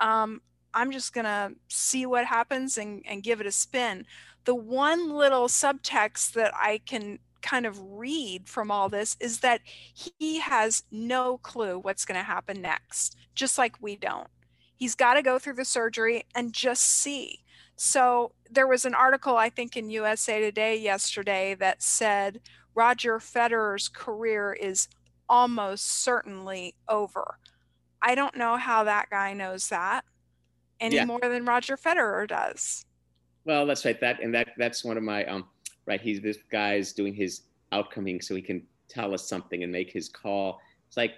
Um, 0.00 0.40
I'm 0.72 0.90
just 0.90 1.12
going 1.12 1.24
to 1.24 1.52
see 1.68 2.06
what 2.06 2.24
happens 2.24 2.78
and, 2.78 3.02
and 3.06 3.22
give 3.22 3.40
it 3.40 3.46
a 3.46 3.52
spin. 3.52 4.06
The 4.44 4.54
one 4.54 5.10
little 5.10 5.48
subtext 5.48 6.32
that 6.32 6.52
I 6.54 6.80
can 6.84 7.18
kind 7.42 7.66
of 7.66 7.78
read 7.80 8.48
from 8.48 8.70
all 8.70 8.88
this 8.88 9.16
is 9.20 9.40
that 9.40 9.60
he 9.64 10.40
has 10.40 10.82
no 10.90 11.38
clue 11.38 11.78
what's 11.78 12.04
going 12.04 12.18
to 12.18 12.24
happen 12.24 12.60
next, 12.62 13.16
just 13.34 13.58
like 13.58 13.80
we 13.80 13.96
don't. 13.96 14.28
He's 14.76 14.94
got 14.94 15.14
to 15.14 15.22
go 15.22 15.38
through 15.38 15.54
the 15.54 15.64
surgery 15.64 16.24
and 16.34 16.52
just 16.52 16.84
see. 16.84 17.40
So 17.76 18.32
there 18.50 18.66
was 18.66 18.84
an 18.84 18.94
article, 18.94 19.36
I 19.36 19.48
think, 19.50 19.76
in 19.76 19.90
USA 19.90 20.40
Today 20.40 20.76
yesterday 20.76 21.54
that 21.54 21.82
said 21.82 22.40
Roger 22.74 23.18
Federer's 23.18 23.88
career 23.88 24.52
is 24.52 24.88
almost 25.28 26.02
certainly 26.02 26.74
over. 26.88 27.38
I 28.02 28.14
don't 28.14 28.36
know 28.36 28.56
how 28.56 28.84
that 28.84 29.10
guy 29.10 29.32
knows 29.32 29.68
that 29.68 30.04
any 30.80 30.96
yeah. 30.96 31.04
more 31.04 31.20
than 31.20 31.44
Roger 31.44 31.76
Federer 31.76 32.28
does. 32.28 32.84
Well, 33.44 33.66
that's 33.66 33.84
right. 33.84 33.98
That 34.00 34.22
and 34.22 34.34
that 34.34 34.48
that's 34.58 34.84
one 34.84 34.96
of 34.96 35.02
my 35.02 35.24
um 35.26 35.46
right. 35.86 36.00
He's 36.00 36.20
this 36.20 36.38
guy's 36.50 36.92
doing 36.92 37.14
his 37.14 37.42
outcoming 37.72 38.20
so 38.20 38.34
he 38.34 38.42
can 38.42 38.62
tell 38.88 39.14
us 39.14 39.28
something 39.28 39.62
and 39.62 39.72
make 39.72 39.90
his 39.90 40.08
call. 40.08 40.60
It's 40.86 40.96
like 40.96 41.12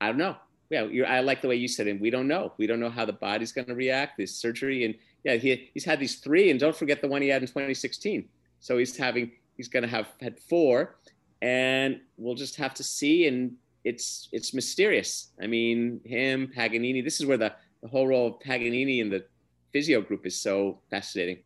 I 0.00 0.08
don't 0.08 0.18
know. 0.18 0.36
Yeah, 0.74 1.04
I 1.04 1.20
like 1.20 1.40
the 1.40 1.46
way 1.46 1.54
you 1.54 1.68
said 1.68 1.86
it. 1.86 2.00
We 2.00 2.10
don't 2.10 2.26
know. 2.26 2.52
We 2.58 2.66
don't 2.66 2.80
know 2.80 2.90
how 2.90 3.04
the 3.04 3.12
body's 3.12 3.52
going 3.52 3.68
to 3.68 3.76
react. 3.76 4.18
This 4.18 4.34
surgery 4.34 4.84
and 4.84 4.94
yeah, 5.22 5.36
he 5.36 5.70
he's 5.72 5.84
had 5.84 6.00
these 6.00 6.16
three, 6.16 6.50
and 6.50 6.58
don't 6.58 6.76
forget 6.76 7.00
the 7.00 7.06
one 7.08 7.22
he 7.22 7.28
had 7.28 7.42
in 7.42 7.48
2016. 7.48 8.28
So 8.58 8.78
he's 8.78 8.96
having 8.96 9.30
he's 9.56 9.68
going 9.68 9.84
to 9.84 9.88
have 9.88 10.08
had 10.20 10.40
four, 10.40 10.96
and 11.42 12.00
we'll 12.16 12.34
just 12.34 12.56
have 12.56 12.74
to 12.74 12.82
see. 12.82 13.28
And 13.28 13.52
it's 13.84 14.28
it's 14.32 14.52
mysterious. 14.52 15.30
I 15.40 15.46
mean, 15.46 16.00
him 16.04 16.50
Paganini. 16.54 17.02
This 17.02 17.20
is 17.20 17.26
where 17.26 17.38
the 17.38 17.54
the 17.82 17.88
whole 17.88 18.08
role 18.08 18.26
of 18.26 18.40
Paganini 18.40 19.00
in 19.00 19.10
the 19.10 19.24
physio 19.72 20.00
group 20.00 20.26
is 20.26 20.40
so 20.40 20.80
fascinating. 20.90 21.38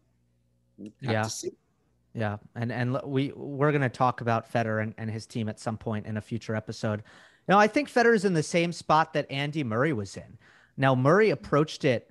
yeah. 1.01 1.29
Yeah, 2.15 2.39
and 2.57 2.73
and 2.73 2.99
we 3.05 3.33
we're 3.37 3.71
gonna 3.71 3.89
talk 3.89 4.23
about 4.23 4.51
Federer 4.51 4.83
and, 4.83 4.95
and 4.99 5.11
his 5.11 5.27
team 5.27 5.49
at 5.49 5.61
some 5.61 5.77
point 5.77 6.07
in 6.07 6.17
a 6.17 6.21
future 6.21 6.57
episode. 6.57 7.05
Now, 7.49 7.59
I 7.59 7.67
think 7.67 7.91
Federer's 7.91 8.25
in 8.27 8.35
the 8.35 8.43
same 8.43 8.73
spot 8.73 9.15
that 9.15 9.31
Andy 9.31 9.65
Murray 9.65 9.93
was 9.93 10.17
in. 10.17 10.39
Now, 10.77 10.95
Murray 10.95 11.31
approached 11.31 11.85
it 11.85 12.11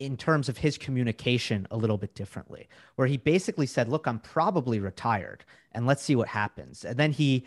in 0.00 0.16
terms 0.16 0.48
of 0.48 0.58
his 0.58 0.76
communication 0.76 1.66
a 1.70 1.76
little 1.76 1.96
bit 1.96 2.14
differently, 2.14 2.68
where 2.96 3.06
he 3.06 3.16
basically 3.16 3.66
said, 3.66 3.88
"Look, 3.88 4.06
I'm 4.06 4.18
probably 4.18 4.80
retired, 4.80 5.44
and 5.72 5.86
let's 5.86 6.02
see 6.02 6.16
what 6.16 6.28
happens." 6.28 6.84
And 6.84 6.96
then 6.96 7.12
he, 7.12 7.46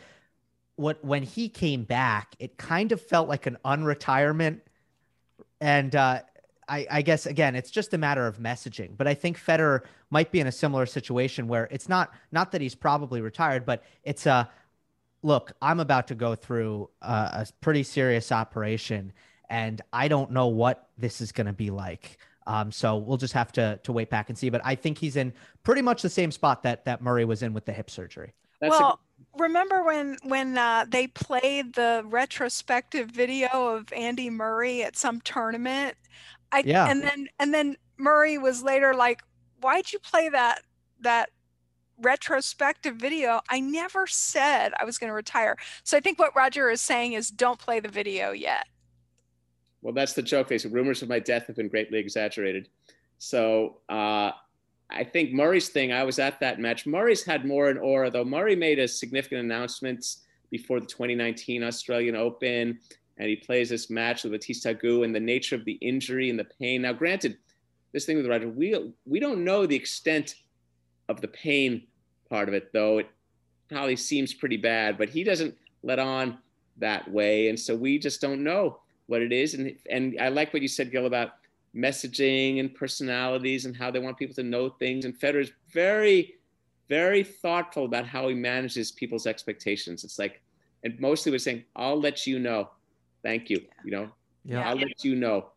what 0.78 1.04
when 1.04 1.24
he 1.24 1.50
came 1.50 1.84
back, 1.84 2.36
it 2.40 2.58
kind 2.58 2.94
of 2.94 3.02
felt 3.02 3.28
like 3.28 3.46
an 3.46 3.58
unretirement, 3.66 4.62
and 5.60 5.94
uh, 5.96 6.22
I, 6.70 6.88
I 6.90 7.02
guess 7.02 7.26
again, 7.26 7.56
it's 7.56 7.70
just 7.70 7.94
a 7.94 7.98
matter 7.98 8.26
of 8.26 8.40
messaging. 8.40 8.96
But 8.98 9.08
I 9.08 9.14
think 9.14 9.38
Federer 9.38 9.82
might 10.10 10.32
be 10.32 10.40
in 10.40 10.48
a 10.48 10.52
similar 10.52 10.86
situation 10.86 11.50
where 11.50 11.68
it's 11.70 11.90
not 11.90 12.12
not 12.32 12.54
that 12.54 12.62
he's 12.62 12.76
probably 12.76 13.20
retired, 13.20 13.66
but 13.66 13.84
it's 14.04 14.26
a 14.26 14.50
look. 15.28 15.52
I'm 15.62 15.80
about 15.80 16.08
to 16.08 16.16
go 16.16 16.34
through 16.34 16.90
a, 17.02 17.08
a 17.12 17.48
pretty 17.62 17.84
serious 17.84 18.32
operation, 18.32 19.14
and 19.50 19.82
I 19.94 20.08
don't 20.08 20.32
know 20.32 20.48
what 20.48 20.90
this 20.98 21.22
is 21.22 21.32
going 21.32 21.48
to 21.48 21.54
be 21.54 21.70
like. 21.70 22.18
Um, 22.48 22.72
so 22.72 22.96
we'll 22.96 23.18
just 23.18 23.34
have 23.34 23.52
to 23.54 23.80
to 23.84 23.92
wait 23.92 24.10
back 24.10 24.30
and 24.30 24.38
see. 24.38 24.50
But 24.50 24.62
I 24.64 24.76
think 24.76 24.98
he's 24.98 25.18
in 25.18 25.34
pretty 25.64 25.82
much 25.82 26.02
the 26.02 26.10
same 26.10 26.32
spot 26.32 26.64
that 26.64 26.86
that 26.86 27.02
Murray 27.02 27.26
was 27.26 27.44
in 27.44 27.54
with 27.54 27.66
the 27.66 27.74
hip 27.74 27.90
surgery. 27.90 28.34
That's 28.62 28.72
well, 28.72 29.00
a- 29.38 29.42
remember 29.42 29.84
when 29.84 30.18
when 30.24 30.58
uh, 30.58 30.86
they 30.88 31.08
played 31.08 31.74
the 31.74 32.04
retrospective 32.06 33.10
video 33.10 33.76
of 33.76 33.92
Andy 33.92 34.30
Murray 34.30 34.84
at 34.84 34.96
some 34.96 35.22
tournament? 35.22 35.96
I 36.52 36.64
yeah. 36.66 36.90
and 36.90 37.04
then 37.04 37.28
and 37.38 37.54
then 37.54 37.76
Murray 37.98 38.38
was 38.38 38.64
later 38.64 38.94
like, 38.94 39.22
"Why'd 39.60 39.92
you 39.92 40.00
play 40.00 40.30
that 40.30 40.62
that 41.02 41.30
retrospective 42.02 42.96
video? 42.96 43.42
I 43.50 43.60
never 43.60 44.08
said 44.08 44.74
I 44.80 44.86
was 44.86 44.98
going 44.98 45.10
to 45.10 45.16
retire." 45.16 45.58
So 45.84 45.98
I 45.98 46.00
think 46.00 46.20
what 46.20 46.36
Roger 46.36 46.70
is 46.70 46.82
saying 46.82 47.14
is, 47.14 47.30
don't 47.30 47.60
play 47.60 47.80
the 47.80 47.90
video 47.90 48.32
yet. 48.32 48.68
Well, 49.82 49.94
that's 49.94 50.14
the 50.14 50.24
joke. 50.24 50.48
They 50.48 50.58
said 50.58 50.74
rumors 50.74 51.02
of 51.02 51.10
my 51.10 51.20
death 51.20 51.48
have 51.48 51.56
been 51.56 51.70
greatly 51.70 52.00
exaggerated. 52.00 52.70
So 53.20 53.78
uh, 53.90 54.32
I 54.90 55.04
think 55.04 55.34
Murray's 55.34 55.70
thing. 55.70 55.92
I 55.92 56.04
was 56.04 56.20
at 56.20 56.40
that 56.40 56.60
match. 56.60 56.86
Murray's 56.86 57.24
had 57.24 57.46
more 57.46 57.70
an 57.70 57.78
aura, 57.78 58.10
though. 58.10 58.24
Murray 58.24 58.56
made 58.56 58.80
a 58.80 58.88
significant 58.88 59.42
announcement 59.42 60.18
before 60.50 60.80
the 60.80 60.86
2019 60.86 61.64
Australian 61.64 62.16
Open, 62.16 62.80
and 63.18 63.28
he 63.28 63.36
plays 63.36 63.70
this 63.70 63.90
match 63.90 64.24
with 64.24 64.32
Bautista 64.32 64.74
Agut 64.74 65.04
and 65.04 65.14
the 65.14 65.20
nature 65.20 65.56
of 65.56 65.66
the 65.66 65.74
injury 65.74 66.30
and 66.30 66.40
the 66.40 66.46
pain. 66.46 66.84
Now, 66.84 66.94
granted, 66.94 67.38
this 67.92 68.06
thing 68.06 68.18
with 68.18 68.28
Roger, 68.28 68.48
we 68.48 68.94
we 69.06 69.20
don't 69.20 69.44
know 69.44 69.66
the 69.66 69.76
extent 69.76 70.36
of 71.10 71.22
the 71.22 71.28
pain 71.28 71.84
part 72.30 72.48
of 72.48 72.54
it, 72.54 72.72
though. 72.74 73.00
It 73.00 73.10
probably 73.70 73.96
seems 73.96 74.34
pretty 74.34 74.58
bad, 74.58 74.98
but 74.98 75.10
he 75.10 75.24
doesn't 75.24 75.56
let 75.84 76.00
on 76.00 76.38
that 76.78 77.10
way, 77.12 77.50
and 77.50 77.60
so 77.60 77.76
we 77.76 78.00
just 78.00 78.22
don't 78.22 78.44
know 78.44 78.80
what 79.08 79.22
it 79.22 79.32
is. 79.32 79.54
And 79.54 79.76
and 79.90 80.18
I 80.20 80.30
like 80.30 80.54
what 80.54 80.62
you 80.62 80.68
said, 80.68 80.92
Gil, 80.92 81.06
about 81.06 81.32
messaging 81.76 82.60
and 82.60 82.74
personalities 82.74 83.66
and 83.66 83.76
how 83.76 83.92
they 83.92 84.00
want 84.00 84.18
people 84.18 84.36
to 84.36 84.44
know 84.44 84.70
things. 84.70 85.06
And 85.06 85.18
Federer 85.18 85.42
is 85.42 85.52
very, 85.72 86.36
very 86.90 87.24
thoughtful 87.24 87.86
about 87.86 88.06
how 88.06 88.28
he 88.28 88.36
manages 88.36 88.92
people's 88.92 89.28
expectations. 89.28 90.04
It's 90.04 90.18
like, 90.18 90.42
and 90.84 91.00
mostly 91.00 91.32
was 91.32 91.44
saying, 91.44 91.64
"I'll 91.76 92.00
let 92.00 92.28
you 92.28 92.40
know." 92.40 92.70
Thank 93.24 93.50
you. 93.50 93.62
You 93.84 93.92
know, 93.92 94.10
yeah. 94.46 94.68
I'll 94.70 94.78
let 94.78 95.04
you 95.04 95.16
know. 95.16 95.50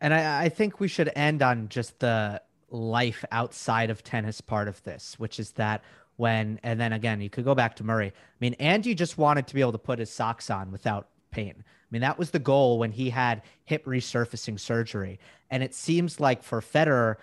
And 0.00 0.12
I, 0.12 0.44
I 0.44 0.48
think 0.50 0.78
we 0.78 0.88
should 0.88 1.10
end 1.16 1.42
on 1.42 1.68
just 1.68 1.98
the 2.00 2.42
life 2.76 3.24
outside 3.32 3.90
of 3.90 4.02
tennis 4.02 4.40
part 4.40 4.68
of 4.68 4.82
this, 4.84 5.18
which 5.18 5.40
is 5.40 5.52
that 5.52 5.82
when, 6.16 6.60
and 6.62 6.80
then 6.80 6.92
again, 6.92 7.20
you 7.20 7.30
could 7.30 7.44
go 7.44 7.54
back 7.54 7.76
to 7.76 7.84
Murray. 7.84 8.08
I 8.08 8.38
mean, 8.40 8.54
Andy 8.54 8.94
just 8.94 9.18
wanted 9.18 9.46
to 9.46 9.54
be 9.54 9.60
able 9.60 9.72
to 9.72 9.78
put 9.78 9.98
his 9.98 10.10
socks 10.10 10.50
on 10.50 10.72
without 10.72 11.08
pain. 11.30 11.54
I 11.58 11.88
mean, 11.90 12.02
that 12.02 12.18
was 12.18 12.30
the 12.30 12.38
goal 12.38 12.78
when 12.78 12.90
he 12.90 13.10
had 13.10 13.42
hip 13.64 13.84
resurfacing 13.84 14.58
surgery. 14.58 15.20
And 15.50 15.62
it 15.62 15.74
seems 15.74 16.18
like 16.18 16.42
for 16.42 16.60
Federer, 16.60 17.16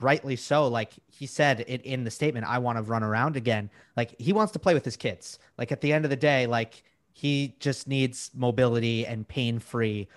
rightly 0.00 0.36
so, 0.36 0.66
like 0.66 0.92
he 1.06 1.26
said 1.26 1.64
it 1.68 1.82
in 1.82 2.04
the 2.04 2.10
statement, 2.10 2.46
I 2.46 2.58
want 2.58 2.78
to 2.78 2.82
run 2.82 3.02
around 3.02 3.36
again. 3.36 3.70
Like 3.96 4.18
he 4.18 4.32
wants 4.32 4.52
to 4.54 4.58
play 4.58 4.74
with 4.74 4.84
his 4.84 4.96
kids. 4.96 5.38
Like 5.56 5.72
at 5.72 5.80
the 5.80 5.92
end 5.92 6.04
of 6.04 6.10
the 6.10 6.16
day, 6.16 6.46
like 6.46 6.82
he 7.12 7.54
just 7.60 7.86
needs 7.86 8.30
mobility 8.34 9.06
and 9.06 9.26
pain-free 9.28 10.08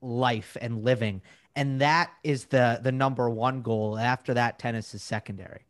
life 0.00 0.56
and 0.60 0.84
living. 0.84 1.22
And 1.56 1.80
that 1.80 2.12
is 2.22 2.44
the 2.46 2.78
the 2.82 2.92
number 2.92 3.28
one 3.28 3.62
goal. 3.62 3.98
After 3.98 4.34
that, 4.34 4.58
tennis 4.58 4.94
is 4.94 5.02
secondary. 5.02 5.66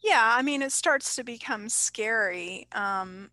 Yeah, 0.00 0.22
I 0.22 0.42
mean, 0.42 0.62
it 0.62 0.72
starts 0.72 1.16
to 1.16 1.24
become 1.24 1.68
scary 1.68 2.68
um, 2.72 3.30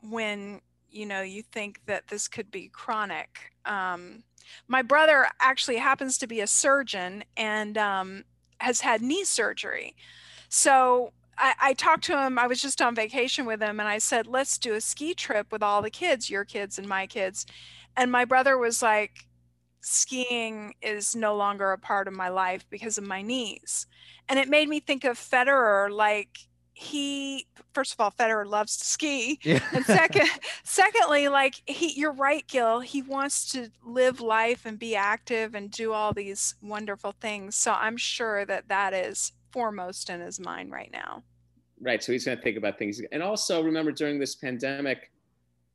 when 0.00 0.60
you 0.94 1.06
know 1.06 1.22
you 1.22 1.42
think 1.42 1.80
that 1.86 2.08
this 2.08 2.28
could 2.28 2.50
be 2.50 2.68
chronic 2.68 3.52
um, 3.64 4.22
my 4.68 4.82
brother 4.82 5.26
actually 5.40 5.76
happens 5.76 6.16
to 6.18 6.26
be 6.26 6.40
a 6.40 6.46
surgeon 6.46 7.24
and 7.36 7.76
um, 7.76 8.24
has 8.60 8.80
had 8.80 9.02
knee 9.02 9.24
surgery 9.24 9.96
so 10.48 11.12
I, 11.36 11.54
I, 11.60 11.72
talked 11.74 12.04
to 12.04 12.18
him 12.18 12.38
i 12.38 12.46
was 12.46 12.62
just 12.62 12.80
on 12.80 12.94
vacation 12.94 13.44
with 13.44 13.60
him 13.60 13.80
and 13.80 13.88
i 13.88 13.98
said 13.98 14.26
let's 14.26 14.56
do 14.56 14.74
a 14.74 14.80
ski 14.80 15.14
trip 15.14 15.50
with 15.50 15.62
all 15.62 15.82
the 15.82 15.90
kids 15.90 16.30
your 16.30 16.44
kids 16.44 16.78
and 16.78 16.88
my 16.88 17.06
kids 17.06 17.44
and 17.96 18.12
my 18.12 18.24
brother 18.24 18.56
was 18.56 18.80
like 18.80 19.26
skiing 19.84 20.74
is 20.82 21.14
no 21.14 21.36
longer 21.36 21.72
a 21.72 21.78
part 21.78 22.08
of 22.08 22.14
my 22.14 22.28
life 22.28 22.64
because 22.70 22.98
of 22.98 23.04
my 23.04 23.22
knees. 23.22 23.86
And 24.28 24.38
it 24.38 24.48
made 24.48 24.68
me 24.68 24.80
think 24.80 25.04
of 25.04 25.18
federer 25.18 25.90
like 25.90 26.38
he 26.76 27.46
first 27.72 27.92
of 27.92 28.00
all 28.00 28.10
federer 28.10 28.44
loves 28.44 28.76
to 28.76 28.84
ski. 28.84 29.38
Yeah. 29.42 29.60
and 29.72 29.84
second 29.84 30.28
secondly 30.64 31.28
like 31.28 31.62
he 31.66 31.92
you're 31.98 32.12
right 32.12 32.44
gil 32.48 32.80
he 32.80 33.00
wants 33.00 33.52
to 33.52 33.70
live 33.84 34.20
life 34.20 34.66
and 34.66 34.76
be 34.76 34.96
active 34.96 35.54
and 35.54 35.70
do 35.70 35.92
all 35.92 36.12
these 36.12 36.56
wonderful 36.60 37.14
things. 37.20 37.54
So 37.54 37.72
i'm 37.72 37.96
sure 37.96 38.44
that 38.46 38.68
that 38.68 38.92
is 38.92 39.32
foremost 39.52 40.10
in 40.10 40.20
his 40.20 40.40
mind 40.40 40.72
right 40.72 40.90
now. 40.92 41.22
Right 41.80 42.02
so 42.02 42.10
he's 42.10 42.24
going 42.24 42.38
to 42.38 42.42
think 42.42 42.56
about 42.56 42.78
things. 42.78 43.00
And 43.12 43.22
also 43.22 43.62
remember 43.62 43.92
during 43.92 44.18
this 44.18 44.34
pandemic 44.34 45.10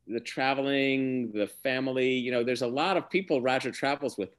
the 0.09 0.19
traveling 0.19 1.31
the 1.33 1.47
family 1.47 2.11
you 2.11 2.31
know 2.31 2.43
there's 2.43 2.63
a 2.63 2.67
lot 2.67 2.97
of 2.97 3.09
people 3.09 3.41
roger 3.41 3.71
travels 3.71 4.17
with 4.17 4.29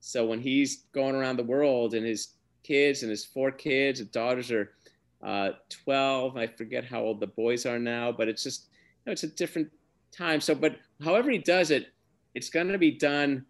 so 0.00 0.24
when 0.24 0.40
he's 0.40 0.84
going 0.94 1.14
around 1.14 1.36
the 1.36 1.44
world 1.44 1.94
and 1.94 2.06
his 2.06 2.34
kids 2.62 3.02
and 3.02 3.10
his 3.10 3.24
four 3.24 3.50
kids 3.50 4.00
and 4.00 4.10
daughters 4.12 4.50
are 4.50 4.70
uh, 5.22 5.50
12. 5.84 6.36
I 6.36 6.46
forget 6.46 6.84
how 6.84 7.00
old 7.00 7.20
the 7.20 7.26
boys 7.26 7.66
are 7.66 7.78
now, 7.78 8.12
but 8.12 8.28
it's 8.28 8.42
just, 8.42 8.68
you 8.70 8.76
know, 9.06 9.12
it's 9.12 9.24
a 9.24 9.28
different 9.28 9.68
time. 10.12 10.40
So, 10.40 10.54
but 10.54 10.76
however 11.02 11.30
he 11.30 11.38
does 11.38 11.70
it, 11.70 11.88
it's 12.34 12.50
going 12.50 12.68
to 12.68 12.78
be 12.78 12.92
done 12.92 13.44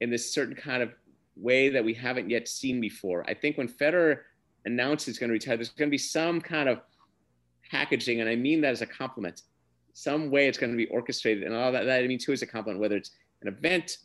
in 0.00 0.10
this 0.10 0.32
certain 0.32 0.54
kind 0.54 0.82
of 0.82 0.92
way 1.36 1.68
that 1.68 1.84
we 1.84 1.92
haven't 1.94 2.30
yet 2.30 2.48
seen 2.48 2.80
before. 2.80 3.24
I 3.28 3.34
think 3.34 3.58
when 3.58 3.68
Federer 3.68 4.20
announced 4.64 5.06
he's 5.06 5.18
going 5.18 5.28
to 5.28 5.34
retire, 5.34 5.56
there's 5.56 5.70
going 5.70 5.88
to 5.88 5.90
be 5.90 5.98
some 5.98 6.40
kind 6.40 6.68
of 6.68 6.80
packaging, 7.70 8.20
and 8.20 8.28
I 8.28 8.36
mean 8.36 8.60
that 8.62 8.72
as 8.72 8.82
a 8.82 8.86
compliment. 8.86 9.42
Some 9.92 10.30
way 10.30 10.48
it's 10.48 10.58
going 10.58 10.72
to 10.72 10.76
be 10.76 10.86
orchestrated, 10.86 11.44
and 11.44 11.54
all 11.54 11.72
that, 11.72 11.84
that 11.84 12.02
I 12.02 12.06
mean 12.06 12.18
too 12.18 12.32
is 12.32 12.42
a 12.42 12.46
compliment, 12.46 12.80
whether 12.80 12.96
it's 12.96 13.10
an 13.42 13.48
event, 13.48 13.98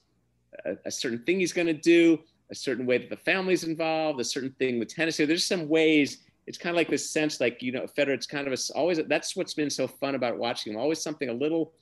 a, 0.66 0.76
a 0.86 0.92
certain 0.92 1.20
thing 1.24 1.40
he's 1.40 1.54
going 1.54 1.68
to 1.68 1.74
do, 1.74 2.20
a 2.50 2.56
certain 2.56 2.86
way 2.86 2.98
that 2.98 3.10
the 3.10 3.18
family's 3.18 3.64
involved, 3.64 4.20
a 4.20 4.24
certain 4.24 4.52
thing 4.60 4.80
with 4.80 4.94
tennis. 4.94 5.18
There's 5.18 5.46
some 5.46 5.68
ways 5.68 6.26
it's 6.48 6.58
kind 6.58 6.72
of 6.72 6.78
like 6.78 6.90
this 6.90 7.10
sense 7.10 7.40
like 7.40 7.62
you 7.62 7.72
know 7.72 7.86
Federer 7.98 8.10
it's 8.10 8.28
kind 8.28 8.48
of 8.48 8.54
a, 8.54 8.78
always 8.78 9.00
that's 9.08 9.36
what's 9.36 9.54
been 9.54 9.70
so 9.70 9.88
fun 9.88 10.16
about 10.16 10.38
watching 10.38 10.74
him 10.74 10.80
always 10.80 11.02
something 11.02 11.30
a 11.30 11.34
little 11.34 11.74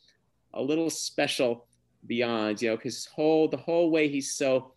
a 0.53 0.61
little 0.61 0.89
special 0.89 1.65
beyond 2.07 2.61
you 2.61 2.69
know 2.69 2.75
because 2.75 3.05
whole 3.05 3.47
the 3.47 3.57
whole 3.57 3.91
way 3.91 4.07
he's 4.07 4.33
so 4.33 4.73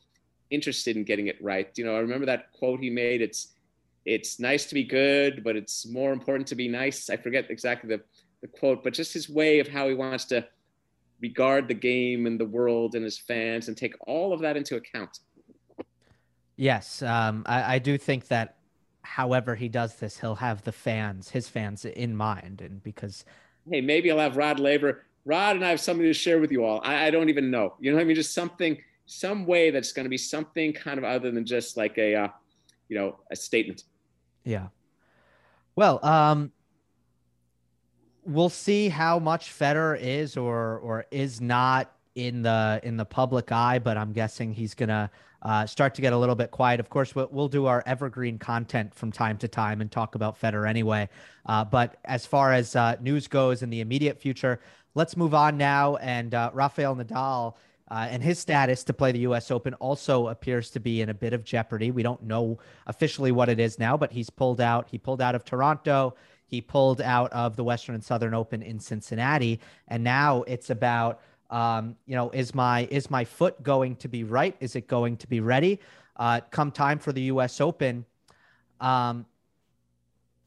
interested 0.50 0.96
in 0.96 1.02
getting 1.04 1.26
it 1.26 1.42
right. 1.42 1.70
You 1.76 1.84
know 1.84 1.96
I 1.96 2.00
remember 2.00 2.26
that 2.26 2.52
quote 2.52 2.80
he 2.80 2.90
made 2.90 3.20
it's 3.20 3.48
it's 4.04 4.38
nice 4.38 4.66
to 4.66 4.74
be 4.74 4.84
good 4.84 5.42
but 5.42 5.56
it's 5.56 5.86
more 5.86 6.12
important 6.12 6.48
to 6.48 6.54
be 6.54 6.68
nice. 6.68 7.10
I 7.10 7.16
forget 7.16 7.50
exactly 7.50 7.88
the 7.88 8.02
the 8.46 8.58
quote 8.58 8.82
but 8.82 8.92
just 8.92 9.12
his 9.12 9.28
way 9.28 9.58
of 9.58 9.68
how 9.68 9.88
he 9.88 9.94
wants 9.94 10.24
to 10.24 10.46
regard 11.20 11.66
the 11.66 11.74
game 11.74 12.26
and 12.26 12.38
the 12.38 12.44
world 12.44 12.94
and 12.94 13.04
his 13.04 13.18
fans 13.18 13.68
and 13.68 13.76
take 13.76 13.94
all 14.06 14.32
of 14.32 14.40
that 14.40 14.56
into 14.56 14.76
account 14.76 15.20
Yes, 16.56 17.02
um, 17.02 17.42
I, 17.46 17.74
I, 17.74 17.78
do 17.78 17.98
think 17.98 18.28
that 18.28 18.56
however 19.02 19.54
he 19.54 19.68
does 19.68 19.96
this, 19.96 20.18
he'll 20.18 20.36
have 20.36 20.62
the 20.62 20.72
fans, 20.72 21.28
his 21.28 21.48
fans 21.48 21.84
in 21.84 22.16
mind. 22.16 22.62
And 22.62 22.82
because 22.82 23.26
hey, 23.70 23.82
maybe 23.82 24.10
I'll 24.10 24.18
have 24.18 24.38
Rod 24.38 24.58
Laver. 24.58 25.04
Rod 25.26 25.56
and 25.56 25.64
I 25.64 25.68
have 25.68 25.80
something 25.80 26.06
to 26.06 26.14
share 26.14 26.40
with 26.40 26.50
you 26.50 26.64
all. 26.64 26.80
I, 26.82 27.06
I 27.06 27.10
don't 27.10 27.28
even 27.28 27.50
know. 27.50 27.74
You 27.78 27.90
know 27.90 27.96
what 27.96 28.02
I 28.02 28.06
mean? 28.06 28.16
Just 28.16 28.32
something, 28.32 28.78
some 29.04 29.44
way 29.44 29.70
that's 29.70 29.92
going 29.92 30.04
to 30.04 30.10
be 30.10 30.16
something 30.16 30.72
kind 30.72 30.98
of 30.98 31.04
other 31.04 31.30
than 31.30 31.44
just 31.44 31.76
like 31.76 31.98
a, 31.98 32.14
uh, 32.14 32.28
you 32.88 32.96
know, 32.96 33.18
a 33.30 33.36
statement. 33.36 33.84
Yeah. 34.44 34.68
Well, 35.74 36.02
um, 36.02 36.52
we'll 38.26 38.50
see 38.50 38.88
how 38.88 39.18
much 39.18 39.50
Federer 39.50 39.98
is 40.00 40.36
or 40.36 40.78
or 40.78 41.06
is 41.10 41.40
not 41.40 41.92
in 42.14 42.42
the 42.42 42.80
in 42.82 42.96
the 42.96 43.04
public 43.04 43.52
eye, 43.52 43.78
but 43.78 43.96
I'm 43.96 44.12
guessing 44.12 44.52
he's 44.52 44.74
gonna 44.74 45.10
uh, 45.42 45.64
start 45.66 45.94
to 45.94 46.02
get 46.02 46.12
a 46.12 46.18
little 46.18 46.34
bit 46.34 46.50
quiet. 46.50 46.80
Of 46.80 46.90
course, 46.90 47.14
we'll, 47.14 47.28
we'll, 47.30 47.48
do 47.48 47.66
our 47.66 47.82
evergreen 47.86 48.38
content 48.38 48.94
from 48.94 49.12
time 49.12 49.38
to 49.38 49.48
time 49.48 49.80
and 49.80 49.90
talk 49.90 50.14
about 50.16 50.40
Federer 50.40 50.68
anyway. 50.68 51.08
Uh, 51.44 51.64
but 51.64 51.98
as 52.04 52.26
far 52.26 52.52
as 52.52 52.74
uh, 52.74 52.96
news 53.00 53.28
goes 53.28 53.62
in 53.62 53.70
the 53.70 53.80
immediate 53.80 54.20
future, 54.20 54.60
let's 54.94 55.16
move 55.16 55.34
on 55.34 55.56
now. 55.56 55.96
And 55.96 56.34
uh, 56.34 56.50
Rafael 56.52 56.96
Nadal. 56.96 57.54
Uh, 57.88 58.08
and 58.10 58.20
his 58.20 58.36
status 58.36 58.82
to 58.82 58.92
play 58.92 59.12
the 59.12 59.20
U.S. 59.20 59.52
Open 59.52 59.72
also 59.74 60.26
appears 60.26 60.70
to 60.70 60.80
be 60.80 61.02
in 61.02 61.08
a 61.08 61.14
bit 61.14 61.32
of 61.32 61.44
jeopardy. 61.44 61.92
We 61.92 62.02
don't 62.02 62.20
know 62.24 62.58
officially 62.88 63.30
what 63.30 63.48
it 63.48 63.60
is 63.60 63.78
now, 63.78 63.96
but 63.96 64.10
he's 64.10 64.28
pulled 64.28 64.60
out. 64.60 64.88
He 64.90 64.98
pulled 64.98 65.22
out 65.22 65.36
of 65.36 65.44
Toronto. 65.44 66.16
He 66.46 66.60
pulled 66.60 67.00
out 67.00 67.32
of 67.32 67.56
the 67.56 67.64
Western 67.64 67.94
and 67.94 68.04
Southern 68.04 68.34
Open 68.34 68.62
in 68.62 68.80
Cincinnati, 68.80 69.60
and 69.88 70.02
now 70.04 70.42
it's 70.42 70.70
about 70.70 71.20
um, 71.50 71.96
you 72.06 72.16
know, 72.16 72.30
is 72.30 72.54
my 72.54 72.88
is 72.90 73.10
my 73.10 73.24
foot 73.24 73.62
going 73.62 73.96
to 73.96 74.08
be 74.08 74.24
right? 74.24 74.56
Is 74.60 74.76
it 74.76 74.88
going 74.88 75.16
to 75.18 75.26
be 75.26 75.40
ready? 75.40 75.80
Uh, 76.16 76.40
come 76.50 76.70
time 76.70 76.98
for 76.98 77.12
the 77.12 77.22
U.S. 77.22 77.60
Open, 77.60 78.04
um, 78.80 79.26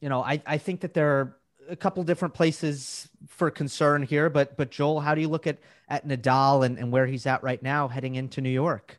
you 0.02 0.10
know, 0.10 0.24
I, 0.24 0.42
I 0.46 0.58
think 0.58 0.82
that 0.82 0.94
there 0.94 1.10
are 1.10 1.38
a 1.70 1.76
couple 1.76 2.04
different 2.04 2.34
places 2.34 3.10
for 3.28 3.52
concern 3.52 4.04
here. 4.04 4.30
But 4.30 4.58
but 4.58 4.72
Joel, 4.72 5.00
how 5.00 5.16
do 5.16 5.22
you 5.22 5.28
look 5.28 5.48
at 5.48 5.58
at 5.88 6.08
Nadal 6.08 6.66
and, 6.66 6.78
and 6.78 6.92
where 6.92 7.06
he's 7.06 7.26
at 7.26 7.44
right 7.44 7.62
now 7.62 7.88
heading 7.88 8.16
into 8.16 8.42
New 8.42 8.50
York? 8.50 8.99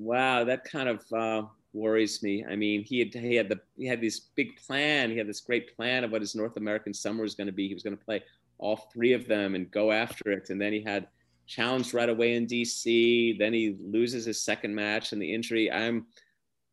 Wow, 0.00 0.44
that 0.44 0.64
kind 0.64 0.88
of 0.88 1.04
uh, 1.12 1.42
worries 1.74 2.22
me. 2.22 2.42
I 2.48 2.56
mean, 2.56 2.82
he 2.82 3.00
had 3.00 3.12
he 3.12 3.34
had 3.34 3.50
the 3.50 3.60
he 3.76 3.84
had 3.84 4.00
this 4.00 4.18
big 4.18 4.56
plan. 4.56 5.10
He 5.10 5.18
had 5.18 5.28
this 5.28 5.42
great 5.42 5.76
plan 5.76 6.04
of 6.04 6.10
what 6.10 6.22
his 6.22 6.34
North 6.34 6.56
American 6.56 6.94
summer 6.94 7.22
was 7.22 7.34
going 7.34 7.48
to 7.48 7.52
be. 7.52 7.68
He 7.68 7.74
was 7.74 7.82
going 7.82 7.98
to 7.98 8.02
play 8.02 8.22
all 8.56 8.88
three 8.94 9.12
of 9.12 9.28
them 9.28 9.54
and 9.54 9.70
go 9.70 9.92
after 9.92 10.30
it. 10.30 10.48
And 10.48 10.58
then 10.58 10.72
he 10.72 10.80
had 10.80 11.08
challenged 11.46 11.92
right 11.92 12.08
away 12.08 12.34
in 12.34 12.46
DC. 12.46 13.38
Then 13.38 13.52
he 13.52 13.76
loses 13.78 14.24
his 14.24 14.40
second 14.42 14.74
match 14.74 15.12
and 15.12 15.20
the 15.20 15.34
injury. 15.34 15.70
I'm 15.70 16.06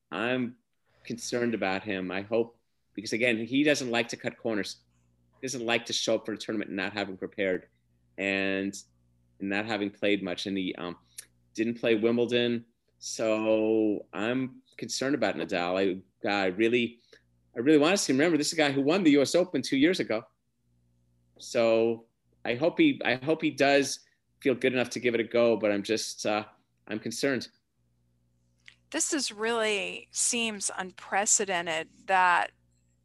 I'm 0.10 0.56
concerned 1.04 1.54
about 1.54 1.84
him. 1.84 2.12
I 2.12 2.22
hope 2.22 2.58
because 2.96 3.12
again, 3.12 3.46
he 3.46 3.62
doesn't 3.62 3.92
like 3.92 4.08
to 4.08 4.16
cut 4.16 4.38
corners. 4.38 4.78
He 5.42 5.48
doesn't 5.48 5.66
like 5.66 5.86
to 5.88 5.94
show 5.94 6.16
up 6.16 6.26
for 6.26 6.32
a 6.32 6.38
tournament 6.38 6.72
not 6.72 6.94
having 6.94 7.18
prepared 7.18 7.66
and, 8.18 8.74
and 9.42 9.50
not 9.50 9.66
having 9.66 9.90
played 9.90 10.24
much. 10.24 10.46
And 10.46 10.58
he 10.58 10.74
um, 10.76 10.96
didn't 11.54 11.82
play 11.82 11.96
Wimbledon 11.96 12.64
so 13.00 14.06
I'm 14.14 14.62
concerned 14.78 15.16
about 15.16 15.36
Nadal. 15.36 16.02
I, 16.26 16.28
I 16.28 16.48
really, 16.48 17.00
I 17.56 17.60
really 17.60 17.78
want 17.78 17.94
to 17.94 17.98
see 17.98 18.14
him. 18.14 18.20
Remember, 18.20 18.38
this 18.38 18.48
is 18.48 18.54
a 18.54 18.58
guy 18.58 18.72
who 18.72 18.82
won 18.82 19.04
the 19.04 19.12
U.S. 19.12 19.36
Open 19.36 19.62
two 19.62 19.78
years 19.78 20.00
ago. 20.00 20.24
So 21.38 22.06
I 22.46 22.56
hope 22.56 22.80
he, 22.80 23.02
I 23.06 23.16
hope 23.16 23.42
he 23.42 23.52
does 23.52 24.00
feel 24.40 24.56
good 24.56 24.74
enough 24.74 24.90
to 24.92 25.00
give 25.00 25.14
it 25.14 25.20
a 25.20 25.24
go. 25.24 25.58
But 25.58 25.72
I'm 25.72 25.84
just, 25.84 26.26
uh, 26.26 26.44
I'm 26.88 27.00
concerned. 27.00 27.48
This 28.92 29.14
is 29.14 29.32
really 29.32 30.08
seems 30.12 30.72
unprecedented 30.78 31.90
that 32.06 32.52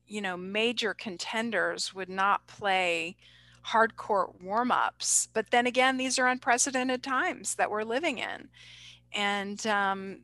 you 0.06 0.20
know 0.20 0.36
major 0.36 0.94
contenders 0.94 1.94
would 1.94 2.08
not 2.08 2.46
play 2.46 3.16
hardcourt 3.64 4.42
warm-ups 4.42 5.28
but 5.32 5.50
then 5.50 5.66
again 5.66 5.96
these 5.96 6.18
are 6.18 6.26
unprecedented 6.26 7.02
times 7.02 7.54
that 7.54 7.70
we're 7.70 7.84
living 7.84 8.18
in 8.18 8.48
and 9.14 9.64
um, 9.66 10.20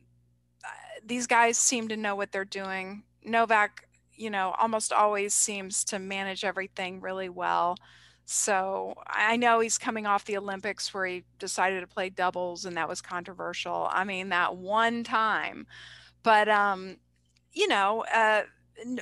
these 1.04 1.26
guys 1.26 1.58
seem 1.58 1.88
to 1.88 1.96
know 1.96 2.14
what 2.14 2.32
they're 2.32 2.44
doing. 2.44 3.02
Novak, 3.24 3.88
you 4.14 4.30
know, 4.30 4.54
almost 4.58 4.92
always 4.92 5.34
seems 5.34 5.84
to 5.84 5.98
manage 5.98 6.44
everything 6.44 7.00
really 7.00 7.28
well. 7.28 7.76
So 8.24 8.94
I 9.06 9.36
know 9.36 9.60
he's 9.60 9.78
coming 9.78 10.06
off 10.06 10.26
the 10.26 10.36
Olympics 10.36 10.92
where 10.92 11.06
he 11.06 11.24
decided 11.38 11.80
to 11.80 11.86
play 11.86 12.10
doubles 12.10 12.66
and 12.66 12.76
that 12.76 12.88
was 12.88 13.00
controversial. 13.00 13.88
I 13.90 14.04
mean, 14.04 14.28
that 14.28 14.56
one 14.56 15.02
time. 15.02 15.66
But, 16.22 16.48
um, 16.48 16.98
you 17.52 17.68
know, 17.68 18.04
uh, 18.14 18.42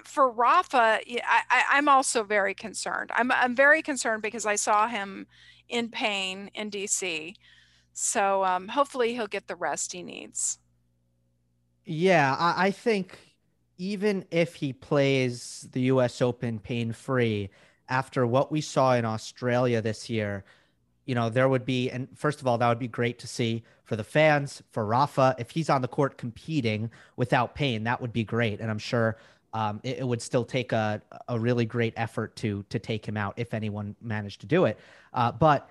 for 0.05 0.31
Rafa, 0.31 1.01
I, 1.25 1.64
am 1.72 1.88
also 1.88 2.22
very 2.22 2.55
concerned. 2.55 3.11
I'm, 3.14 3.33
I'm 3.33 3.57
very 3.57 3.83
concerned 3.83 4.22
because 4.22 4.46
I 4.46 4.55
saw 4.55 4.87
him 4.87 5.27
in 5.68 5.88
pain 5.88 6.51
in 6.55 6.70
DC. 6.70 7.35
So 7.98 8.44
um, 8.44 8.68
hopefully 8.68 9.14
he'll 9.14 9.26
get 9.26 9.46
the 9.46 9.56
rest 9.56 9.92
he 9.92 10.02
needs. 10.02 10.59
Yeah, 11.87 12.37
I, 12.38 12.66
I 12.66 12.70
think 12.70 13.18
even 13.78 14.26
if 14.30 14.56
he 14.56 14.74
plays 14.74 15.66
the 15.72 15.80
U.S. 15.82 16.20
Open 16.20 16.59
pain 16.59 16.92
free, 16.92 17.48
after 17.88 18.26
what 18.26 18.52
we 18.52 18.61
saw 18.61 18.92
in 18.94 19.06
Australia 19.06 19.80
this 19.80 20.11
year, 20.11 20.44
you 21.06 21.14
know, 21.14 21.30
there 21.30 21.48
would 21.48 21.64
be, 21.64 21.88
and 21.88 22.06
first 22.14 22.42
of 22.42 22.46
all, 22.46 22.59
that 22.59 22.68
would 22.68 22.78
be 22.78 22.87
great 22.87 23.18
to 23.20 23.26
see 23.26 23.64
for 23.85 23.96
the 23.96 24.04
fans, 24.04 24.62
for 24.72 24.85
Rafa. 24.85 25.35
If 25.38 25.52
he's 25.52 25.70
on 25.70 25.80
the 25.80 25.88
court 25.88 26.18
competing 26.18 26.90
without 27.16 27.54
pain, 27.54 27.85
that 27.85 28.02
would 28.02 28.12
be 28.12 28.24
great. 28.24 28.61
And 28.61 28.70
I'm 28.70 28.78
sure 28.78 29.16
um, 29.54 29.80
it, 29.82 30.00
it, 30.00 30.06
would 30.06 30.20
still 30.20 30.44
take 30.44 30.72
a, 30.72 31.00
a 31.28 31.40
really 31.40 31.64
great 31.64 31.94
effort 31.96 32.37
to 32.37 32.62
to 32.68 32.78
take 32.78 33.06
him 33.06 33.16
out 33.16 33.35
if 33.38 33.54
anyone 33.54 33.96
managed 34.02 34.42
to 34.42 34.46
do 34.46 34.66
it. 34.66 34.78
Uh, 35.14 35.32
but 35.32 35.70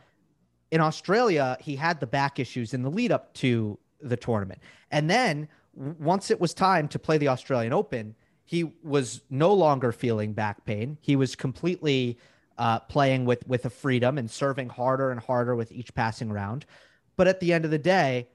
in 0.75 0.81
Australia, 0.81 1.57
he 1.61 1.77
had 1.77 2.01
the 2.01 2.05
back 2.05 2.38
issues 2.38 2.73
in 2.73 2.81
the 2.81 2.89
lead 2.89 3.09
up 3.09 3.33
to 3.35 3.79
the 4.01 4.17
tournament. 4.17 4.59
And 4.91 5.09
then 5.09 5.47
once 5.73 6.29
it 6.29 6.41
was 6.41 6.53
time 6.53 6.89
to 6.89 6.99
play 6.99 7.17
the 7.17 7.29
Australian 7.29 7.71
Open, 7.71 8.13
he 8.43 8.73
was 8.83 9.21
no 9.29 9.53
longer 9.53 9.93
feeling 9.93 10.33
back 10.33 10.65
pain. 10.65 10.97
He 10.99 11.15
was 11.15 11.33
completely 11.33 12.19
uh, 12.57 12.79
playing 12.79 13.23
with 13.23 13.47
with 13.47 13.63
a 13.63 13.69
freedom 13.69 14.17
and 14.17 14.29
serving 14.29 14.67
harder 14.67 15.11
and 15.11 15.19
harder 15.21 15.55
with 15.55 15.71
each 15.71 15.95
passing 15.95 16.29
round. 16.29 16.65
But 17.15 17.29
at 17.29 17.39
the 17.39 17.53
end 17.53 17.63
of 17.63 17.71
the 17.71 17.77
day, 17.77 18.27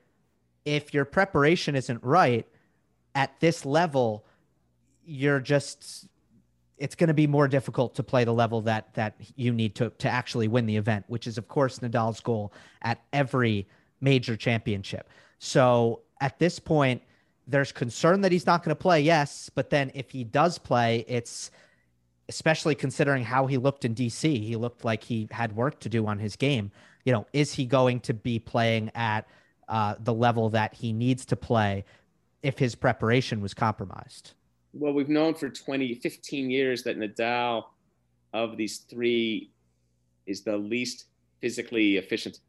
if 0.64 0.94
your 0.94 1.04
preparation 1.04 1.76
isn't 1.76 2.02
right 2.02 2.46
at 3.14 3.38
this 3.40 3.66
level, 3.66 4.24
you're 5.04 5.40
just 5.40 6.08
it's 6.80 6.94
going 6.94 7.08
to 7.08 7.14
be 7.14 7.26
more 7.26 7.46
difficult 7.46 7.94
to 7.94 8.02
play 8.02 8.24
the 8.24 8.32
level 8.32 8.62
that 8.62 8.92
that 8.94 9.14
you 9.36 9.52
need 9.52 9.76
to 9.76 9.90
to 9.98 10.08
actually 10.08 10.48
win 10.48 10.66
the 10.66 10.76
event, 10.76 11.04
which 11.06 11.26
is 11.26 11.38
of 11.38 11.46
course 11.46 11.78
Nadal's 11.78 12.20
goal 12.20 12.52
at 12.82 13.00
every 13.12 13.68
major 14.00 14.36
championship. 14.36 15.08
So 15.38 16.00
at 16.20 16.38
this 16.38 16.58
point, 16.58 17.02
there's 17.46 17.70
concern 17.70 18.22
that 18.22 18.32
he's 18.32 18.46
not 18.46 18.64
going 18.64 18.74
to 18.74 18.80
play. 18.80 19.00
Yes, 19.02 19.50
but 19.54 19.70
then 19.70 19.92
if 19.94 20.10
he 20.10 20.24
does 20.24 20.58
play, 20.58 21.04
it's 21.06 21.50
especially 22.28 22.74
considering 22.74 23.24
how 23.24 23.46
he 23.46 23.58
looked 23.58 23.84
in 23.84 23.94
DC. 23.94 24.22
He 24.22 24.56
looked 24.56 24.84
like 24.84 25.04
he 25.04 25.28
had 25.30 25.54
work 25.54 25.80
to 25.80 25.88
do 25.88 26.06
on 26.06 26.18
his 26.18 26.36
game. 26.36 26.70
You 27.04 27.12
know, 27.12 27.26
is 27.32 27.52
he 27.52 27.66
going 27.66 28.00
to 28.00 28.14
be 28.14 28.38
playing 28.38 28.90
at 28.94 29.26
uh, 29.68 29.96
the 29.98 30.14
level 30.14 30.50
that 30.50 30.74
he 30.74 30.92
needs 30.92 31.26
to 31.26 31.36
play 31.36 31.84
if 32.42 32.58
his 32.58 32.74
preparation 32.74 33.40
was 33.40 33.52
compromised? 33.52 34.34
Well, 34.72 34.92
we've 34.92 35.08
known 35.08 35.34
for 35.34 35.48
20, 35.48 35.94
15 35.96 36.50
years 36.50 36.82
that 36.84 36.98
Nadal 36.98 37.64
of 38.32 38.56
these 38.56 38.78
three 38.78 39.50
is 40.26 40.42
the 40.42 40.56
least 40.56 41.06
physically 41.40 41.96
efficient 41.96 42.40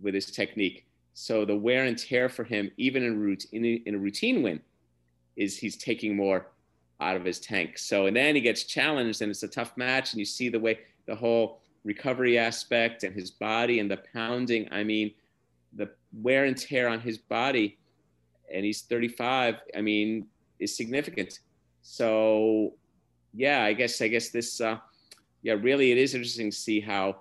with 0.00 0.14
his 0.14 0.26
technique. 0.26 0.86
So 1.14 1.44
the 1.44 1.56
wear 1.56 1.84
and 1.84 1.98
tear 1.98 2.28
for 2.28 2.44
him, 2.44 2.70
even 2.76 3.02
in, 3.52 3.64
a, 3.64 3.82
in 3.86 3.94
a 3.96 3.98
routine 3.98 4.42
win, 4.42 4.60
is 5.36 5.58
he's 5.58 5.76
taking 5.76 6.14
more 6.14 6.46
out 7.00 7.16
of 7.16 7.24
his 7.24 7.40
tank. 7.40 7.78
So 7.78 8.06
and 8.06 8.16
then 8.16 8.36
he 8.36 8.40
gets 8.40 8.64
challenged, 8.64 9.22
and 9.22 9.30
it's 9.30 9.42
a 9.42 9.48
tough 9.48 9.76
match, 9.76 10.12
and 10.12 10.20
you 10.20 10.24
see 10.24 10.48
the 10.48 10.60
way 10.60 10.78
the 11.06 11.14
whole 11.14 11.60
recovery 11.84 12.38
aspect 12.38 13.02
and 13.02 13.14
his 13.14 13.30
body 13.30 13.80
and 13.80 13.90
the 13.90 14.00
pounding. 14.12 14.68
I 14.70 14.84
mean, 14.84 15.12
the 15.72 15.90
wear 16.12 16.44
and 16.44 16.56
tear 16.56 16.88
on 16.88 17.00
his 17.00 17.18
body, 17.18 17.78
and 18.52 18.64
he's 18.64 18.82
35. 18.82 19.56
I 19.76 19.80
mean, 19.80 20.26
is 20.58 20.76
significant. 20.76 21.40
So 21.82 22.74
yeah, 23.34 23.64
I 23.64 23.72
guess 23.72 24.00
I 24.00 24.08
guess 24.08 24.30
this 24.30 24.60
uh, 24.60 24.78
yeah 25.42 25.54
really 25.54 25.92
it 25.92 25.98
is 25.98 26.14
interesting 26.14 26.50
to 26.50 26.56
see 26.56 26.80
how 26.80 27.16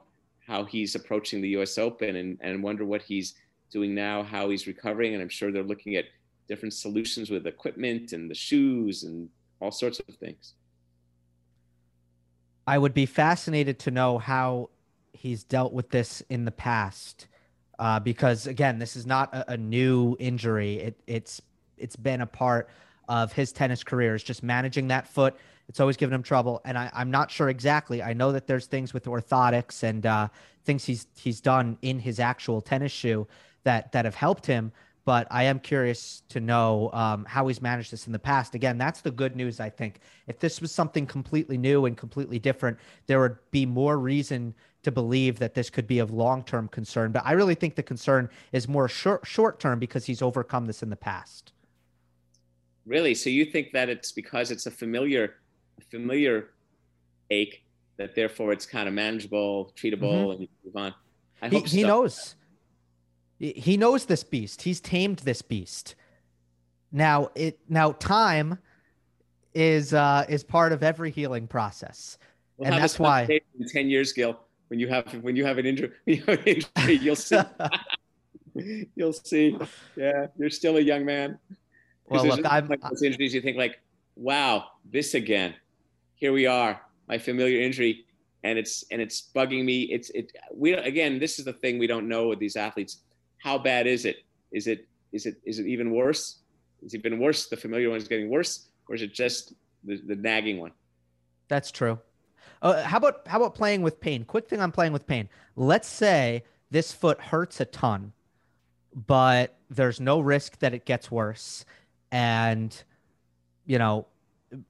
how 0.46 0.64
he's 0.64 0.96
approaching 0.96 1.42
the 1.42 1.50
U.S. 1.50 1.78
Open 1.78 2.16
and 2.16 2.38
and 2.42 2.64
wonder 2.64 2.86
what 2.86 3.02
he's 3.02 3.36
doing 3.72 3.94
now, 3.94 4.24
how 4.24 4.50
he's 4.50 4.68
recovering, 4.68 5.14
and 5.14 5.22
I'm 5.22 5.30
sure 5.30 5.52
they're 5.52 5.64
looking 5.64 5.96
at 5.96 6.06
different 6.48 6.74
solutions 6.74 7.30
with 7.30 7.46
equipment 7.46 8.14
and 8.14 8.32
the 8.32 8.36
shoes 8.36 9.04
and 9.04 9.30
all 9.60 9.72
sorts 9.72 10.00
of 10.00 10.16
things. 10.16 10.54
I 12.66 12.78
would 12.78 12.94
be 12.94 13.06
fascinated 13.06 13.80
to 13.80 13.92
know 13.92 14.18
how 14.18 14.70
he's 15.14 15.44
dealt 15.44 15.74
with 15.74 15.90
this 15.90 16.22
in 16.30 16.46
the 16.46 16.52
past, 16.52 17.28
uh, 17.80 18.00
because 18.00 18.48
again, 18.48 18.80
this 18.80 18.96
is 18.96 19.06
not 19.06 19.34
a, 19.34 19.54
a 19.54 19.58
new 19.58 20.16
injury. 20.20 20.76
It, 20.80 21.00
it's 21.08 21.42
it's 21.78 21.96
been 21.96 22.22
a 22.22 22.26
part 22.26 22.70
of 23.08 23.34
his 23.34 23.52
tennis 23.52 23.84
career 23.84 24.16
is 24.16 24.24
just 24.24 24.44
managing 24.44 24.88
that 24.90 25.08
foot. 25.08 25.36
It's 25.70 25.80
always 25.80 25.98
given 25.98 26.14
him 26.14 26.24
trouble, 26.24 26.62
and 26.64 26.78
I, 26.78 26.90
am 26.94 27.12
not 27.12 27.30
sure 27.30 27.50
exactly. 27.50 28.02
I 28.02 28.14
know 28.14 28.32
that 28.32 28.48
there's 28.48 28.68
things 28.68 28.94
with 28.94 29.06
orthotics 29.06 29.84
and 29.84 30.06
uh, 30.06 30.30
things 30.64 30.86
he's 30.86 31.08
he's 31.18 31.42
done 31.42 31.78
in 31.82 32.00
his 32.00 32.20
actual 32.20 32.62
tennis 32.62 32.92
shoe 32.92 33.28
that 33.64 33.92
that 33.92 34.06
have 34.06 34.16
helped 34.16 34.46
him. 34.46 34.72
But 35.04 35.26
I 35.32 35.44
am 35.44 35.60
curious 35.60 36.24
to 36.30 36.42
know 36.42 36.90
um, 36.92 37.24
how 37.24 37.48
he's 37.48 37.62
managed 37.62 37.94
this 37.94 38.08
in 38.08 38.14
the 38.14 38.20
past. 38.20 38.56
Again, 38.56 38.78
that's 38.78 39.00
the 39.00 39.12
good 39.12 39.38
news. 39.38 39.62
I 39.62 39.70
think 39.70 40.02
if 40.28 40.40
this 40.40 40.60
was 40.60 40.74
something 40.74 41.06
completely 41.06 41.58
new 41.58 41.86
and 41.86 41.96
completely 41.96 42.40
different, 42.40 42.78
there 43.06 43.22
would 43.22 43.38
be 43.52 43.66
more 43.66 43.98
reason 43.98 44.54
to 44.84 44.92
believe 44.92 45.40
that 45.40 45.54
this 45.54 45.70
could 45.70 45.88
be 45.88 46.00
of 46.00 46.12
long-term 46.12 46.68
concern. 46.68 47.14
But 47.14 47.24
I 47.26 47.34
really 47.34 47.56
think 47.56 47.76
the 47.76 47.84
concern 47.84 48.30
is 48.52 48.68
more 48.68 48.90
short 48.90 49.26
short-term 49.26 49.80
because 49.80 50.06
he's 50.06 50.22
overcome 50.22 50.66
this 50.66 50.84
in 50.84 50.90
the 50.90 50.98
past. 50.98 51.54
Really? 52.88 53.14
So 53.14 53.30
you 53.30 53.46
think 53.46 53.74
that 53.74 53.90
it's 53.90 54.14
because 54.14 54.50
it's 54.50 54.66
a 54.66 54.72
familiar, 54.72 55.36
familiar 55.92 56.52
ache 57.30 57.66
that 57.98 58.16
therefore 58.16 58.54
it's 58.54 58.66
kind 58.66 58.88
of 58.88 58.94
manageable, 58.94 59.74
treatable, 59.76 60.14
mm-hmm. 60.14 60.32
and 60.32 60.42
you 60.42 60.48
move 60.64 60.76
on. 60.78 60.94
I 61.42 61.50
he, 61.50 61.60
he 61.60 61.84
knows. 61.84 62.36
He 63.40 63.78
knows 63.78 64.06
this 64.06 64.24
beast. 64.24 64.62
He's 64.62 64.80
tamed 64.80 65.20
this 65.20 65.42
beast. 65.42 65.96
Now 66.92 67.30
it 67.36 67.60
now 67.68 67.92
time 67.92 68.58
is 69.54 69.94
uh 69.94 70.26
is 70.30 70.44
part 70.44 70.72
of 70.72 70.82
every 70.82 71.12
healing 71.12 71.46
process. 71.48 72.18
We'll 72.56 72.72
and 72.72 72.82
that's 72.82 72.98
why 72.98 73.42
in 73.60 73.68
10 73.68 73.90
years, 73.90 74.14
Gil, 74.14 74.40
when 74.70 74.80
you 74.80 74.88
have 74.88 75.14
when 75.22 75.36
you 75.36 75.46
have 75.46 75.58
an 75.58 75.66
injury, 75.66 75.92
you 76.06 76.24
have 76.26 76.40
an 76.40 76.46
injury 76.46 76.96
you'll 76.96 77.16
see. 77.16 77.42
you'll 78.96 79.14
see. 79.14 79.58
Yeah, 79.96 80.28
you're 80.38 80.50
still 80.50 80.78
a 80.78 80.82
young 80.82 81.06
man. 81.06 81.38
Well, 82.08 82.26
look, 82.26 82.46
I'm 82.46 82.68
like 82.68 82.82
those 82.82 83.04
injuries. 83.04 83.34
You 83.34 83.42
think 83.42 83.58
like, 83.58 83.80
wow, 84.16 84.66
this 84.90 85.14
again. 85.14 85.54
Here 86.16 86.32
we 86.32 86.48
are, 86.48 86.82
my 87.08 87.18
familiar 87.18 87.62
injury, 87.62 88.06
and 88.44 88.58
it's 88.58 88.86
and 88.92 89.02
it's 89.02 89.30
bugging 89.36 89.66
me. 89.66 89.84
It's 89.84 90.10
it. 90.12 90.32
We 90.54 90.74
again, 90.74 91.20
this 91.20 91.38
is 91.40 91.46
the 91.46 91.54
thing 91.54 91.78
we 91.78 91.88
don't 91.88 92.08
know 92.08 92.28
with 92.28 92.40
these 92.40 92.56
athletes. 92.56 93.00
How 93.40 93.58
bad 93.58 93.88
is 93.88 94.06
it? 94.06 94.18
Is 94.52 94.68
it 94.68 94.88
is 95.12 95.26
it 95.26 95.36
is 95.44 95.60
it 95.60 95.68
even 95.68 95.92
worse? 95.92 96.40
Is 96.82 96.94
it 96.94 97.06
even 97.06 97.20
worse? 97.20 97.48
The 97.48 97.58
familiar 97.58 97.90
one 97.90 97.98
is 97.98 98.08
getting 98.08 98.30
worse, 98.30 98.70
or 98.88 98.96
is 98.96 99.02
it 99.02 99.14
just 99.14 99.54
the, 99.84 99.98
the 99.98 100.16
nagging 100.16 100.60
one? 100.60 100.72
That's 101.50 101.72
true. 101.72 102.00
Uh, 102.62 102.84
how 102.84 102.98
about 102.98 103.28
how 103.28 103.38
about 103.38 103.54
playing 103.54 103.82
with 103.82 104.00
pain? 104.00 104.24
Quick 104.24 104.48
thing 104.48 104.62
on 104.62 104.72
playing 104.72 104.94
with 104.94 105.06
pain. 105.06 105.30
Let's 105.56 105.88
say 105.88 106.44
this 106.72 106.92
foot 106.92 107.20
hurts 107.20 107.60
a 107.60 107.66
ton, 107.66 108.14
but 108.96 109.58
there's 109.70 110.00
no 110.00 110.20
risk 110.20 110.60
that 110.60 110.74
it 110.74 110.86
gets 110.86 111.12
worse 111.12 111.66
and 112.12 112.84
you 113.66 113.78
know 113.78 114.08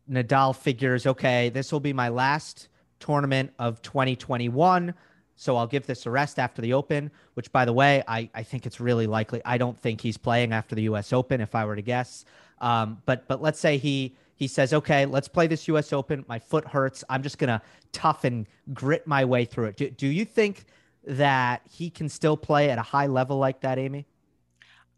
Nadal 0.09 0.55
figures, 0.55 1.05
okay, 1.05 1.49
this 1.49 1.71
will 1.71 1.79
be 1.79 1.93
my 1.93 2.09
last 2.09 2.69
tournament 2.99 3.51
of 3.59 3.81
2021. 3.81 4.93
So 5.35 5.55
I'll 5.55 5.67
give 5.67 5.85
this 5.85 6.05
a 6.07 6.09
rest 6.09 6.39
after 6.39 6.63
the 6.63 6.73
Open, 6.73 7.11
which, 7.35 7.51
by 7.51 7.63
the 7.63 7.73
way, 7.73 8.03
I, 8.07 8.29
I 8.33 8.41
think 8.41 8.65
it's 8.65 8.79
really 8.79 9.05
likely. 9.05 9.39
I 9.45 9.59
don't 9.59 9.77
think 9.77 10.01
he's 10.01 10.17
playing 10.17 10.51
after 10.51 10.73
the 10.73 10.83
U.S. 10.83 11.13
Open, 11.13 11.41
if 11.41 11.53
I 11.53 11.63
were 11.65 11.75
to 11.75 11.81
guess. 11.83 12.25
Um, 12.59 13.01
but 13.05 13.27
but 13.27 13.39
let's 13.39 13.59
say 13.59 13.77
he 13.77 14.15
he 14.35 14.47
says, 14.47 14.73
okay, 14.73 15.05
let's 15.05 15.27
play 15.27 15.45
this 15.45 15.67
U.S. 15.67 15.93
Open. 15.93 16.25
My 16.27 16.39
foot 16.39 16.65
hurts. 16.65 17.03
I'm 17.07 17.21
just 17.21 17.37
gonna 17.37 17.61
tough 17.91 18.23
and 18.23 18.47
grit 18.73 19.05
my 19.05 19.25
way 19.25 19.45
through 19.45 19.65
it. 19.65 19.77
Do, 19.77 19.91
do 19.91 20.07
you 20.07 20.25
think 20.25 20.65
that 21.05 21.61
he 21.69 21.91
can 21.91 22.09
still 22.09 22.35
play 22.35 22.71
at 22.71 22.79
a 22.79 22.83
high 22.83 23.07
level 23.07 23.37
like 23.37 23.61
that, 23.61 23.77
Amy? 23.77 24.07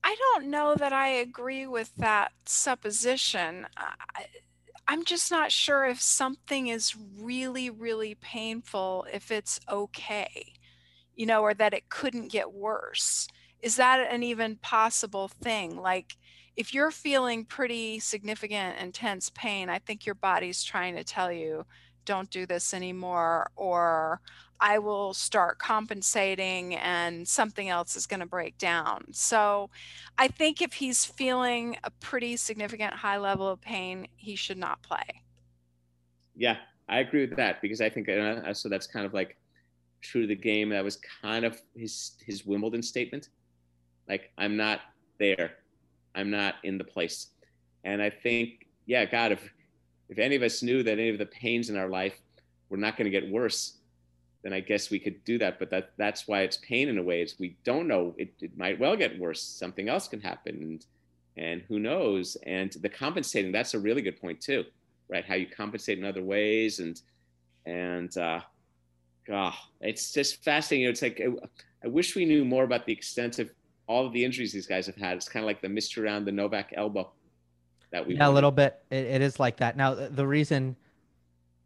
I 0.03 0.15
don't 0.15 0.47
know 0.47 0.75
that 0.75 0.93
I 0.93 1.09
agree 1.09 1.67
with 1.67 1.93
that 1.97 2.31
supposition. 2.45 3.67
I, 3.77 4.25
I'm 4.87 5.05
just 5.05 5.29
not 5.29 5.51
sure 5.51 5.85
if 5.85 6.01
something 6.01 6.67
is 6.67 6.95
really, 7.19 7.69
really 7.69 8.15
painful, 8.15 9.05
if 9.13 9.29
it's 9.29 9.59
okay, 9.69 10.53
you 11.15 11.25
know, 11.25 11.41
or 11.41 11.53
that 11.53 11.73
it 11.73 11.89
couldn't 11.89 12.31
get 12.31 12.53
worse. 12.53 13.27
Is 13.61 13.75
that 13.75 14.11
an 14.11 14.23
even 14.23 14.55
possible 14.55 15.27
thing? 15.27 15.79
Like, 15.79 16.17
if 16.55 16.73
you're 16.73 16.91
feeling 16.91 17.45
pretty 17.45 17.99
significant, 17.99 18.79
intense 18.79 19.29
pain, 19.29 19.69
I 19.69 19.79
think 19.79 20.05
your 20.05 20.15
body's 20.15 20.63
trying 20.63 20.95
to 20.95 21.03
tell 21.03 21.31
you, 21.31 21.65
don't 22.05 22.31
do 22.31 22.45
this 22.45 22.73
anymore, 22.73 23.51
or 23.55 24.21
I 24.61 24.79
will 24.79 25.13
start 25.13 25.57
compensating 25.59 26.75
and 26.75 27.27
something 27.27 27.69
else 27.69 27.95
is 27.95 28.05
going 28.05 28.19
to 28.19 28.25
break 28.25 28.57
down. 28.57 29.05
So 29.11 29.69
I 30.17 30.27
think 30.27 30.61
if 30.61 30.73
he's 30.73 31.05
feeling 31.05 31.77
a 31.83 31.91
pretty 31.91 32.35
significant 32.37 32.93
high 32.93 33.17
level 33.17 33.47
of 33.47 33.61
pain, 33.61 34.07
he 34.15 34.35
should 34.35 34.57
not 34.57 34.81
play. 34.81 35.23
Yeah, 36.35 36.57
I 36.87 36.99
agree 36.99 37.21
with 37.25 37.37
that 37.37 37.61
because 37.61 37.81
I 37.81 37.89
think 37.89 38.09
uh, 38.09 38.53
so 38.53 38.69
that's 38.69 38.87
kind 38.87 39.05
of 39.05 39.13
like 39.13 39.37
true 40.01 40.21
to 40.21 40.27
the 40.27 40.35
game. 40.35 40.69
That 40.69 40.83
was 40.83 40.99
kind 41.21 41.45
of 41.45 41.61
his 41.75 42.13
his 42.25 42.45
Wimbledon 42.45 42.81
statement. 42.81 43.29
Like 44.07 44.31
I'm 44.37 44.57
not 44.57 44.81
there. 45.19 45.51
I'm 46.15 46.31
not 46.31 46.55
in 46.63 46.77
the 46.77 46.83
place. 46.83 47.27
And 47.83 48.01
I 48.01 48.09
think, 48.09 48.67
yeah, 48.85 49.05
God, 49.05 49.31
if 49.31 49.49
if 50.09 50.17
any 50.17 50.35
of 50.35 50.41
us 50.41 50.63
knew 50.63 50.81
that 50.83 50.93
any 50.93 51.09
of 51.09 51.17
the 51.17 51.27
pains 51.27 51.69
in 51.69 51.77
our 51.77 51.87
life 51.87 52.19
were 52.69 52.77
not 52.77 52.97
going 52.97 53.05
to 53.05 53.11
get 53.11 53.29
worse, 53.29 53.78
then 54.43 54.53
I 54.53 54.61
guess 54.61 54.89
we 54.89 54.99
could 54.99 55.23
do 55.25 55.37
that. 55.39 55.59
But 55.59 55.69
that 55.71 55.91
that's 55.97 56.27
why 56.27 56.41
it's 56.41 56.57
pain 56.57 56.89
in 56.89 56.97
a 56.97 57.03
way. 57.03 57.21
Is 57.21 57.35
we 57.39 57.57
don't 57.63 57.87
know. 57.87 58.15
It, 58.17 58.33
it 58.39 58.57
might 58.57 58.79
well 58.79 58.95
get 58.95 59.19
worse. 59.19 59.41
Something 59.41 59.89
else 59.89 60.07
can 60.07 60.21
happen, 60.21 60.55
and 60.55 60.85
and 61.37 61.61
who 61.67 61.79
knows? 61.79 62.37
And 62.43 62.71
the 62.71 62.89
compensating 62.89 63.51
that's 63.51 63.73
a 63.73 63.79
really 63.79 64.01
good 64.01 64.19
point 64.19 64.39
too, 64.39 64.65
right? 65.09 65.25
How 65.25 65.35
you 65.35 65.47
compensate 65.47 65.99
in 65.99 66.05
other 66.05 66.23
ways, 66.23 66.79
and 66.79 67.01
and 67.65 68.15
uh, 68.17 68.41
God, 69.27 69.53
it's 69.81 70.13
just 70.13 70.43
fascinating. 70.43 70.89
It's 70.89 71.01
like 71.01 71.21
I, 71.21 71.85
I 71.85 71.87
wish 71.87 72.15
we 72.15 72.25
knew 72.25 72.45
more 72.45 72.63
about 72.63 72.85
the 72.85 72.93
extent 72.93 73.39
of 73.39 73.49
all 73.87 74.05
of 74.05 74.13
the 74.13 74.23
injuries 74.23 74.53
these 74.53 74.67
guys 74.67 74.85
have 74.85 74.95
had. 74.95 75.17
It's 75.17 75.27
kind 75.27 75.43
of 75.43 75.47
like 75.47 75.61
the 75.61 75.69
mystery 75.69 76.05
around 76.05 76.25
the 76.25 76.31
Novak 76.31 76.73
elbow 76.75 77.11
that 77.91 78.07
we. 78.07 78.15
Yeah, 78.15 78.29
a 78.29 78.31
little 78.31 78.51
bit. 78.51 78.81
It, 78.89 79.05
it 79.05 79.21
is 79.21 79.39
like 79.39 79.57
that. 79.57 79.75
Now 79.75 79.95
the, 79.95 80.09
the 80.09 80.25
reason. 80.25 80.75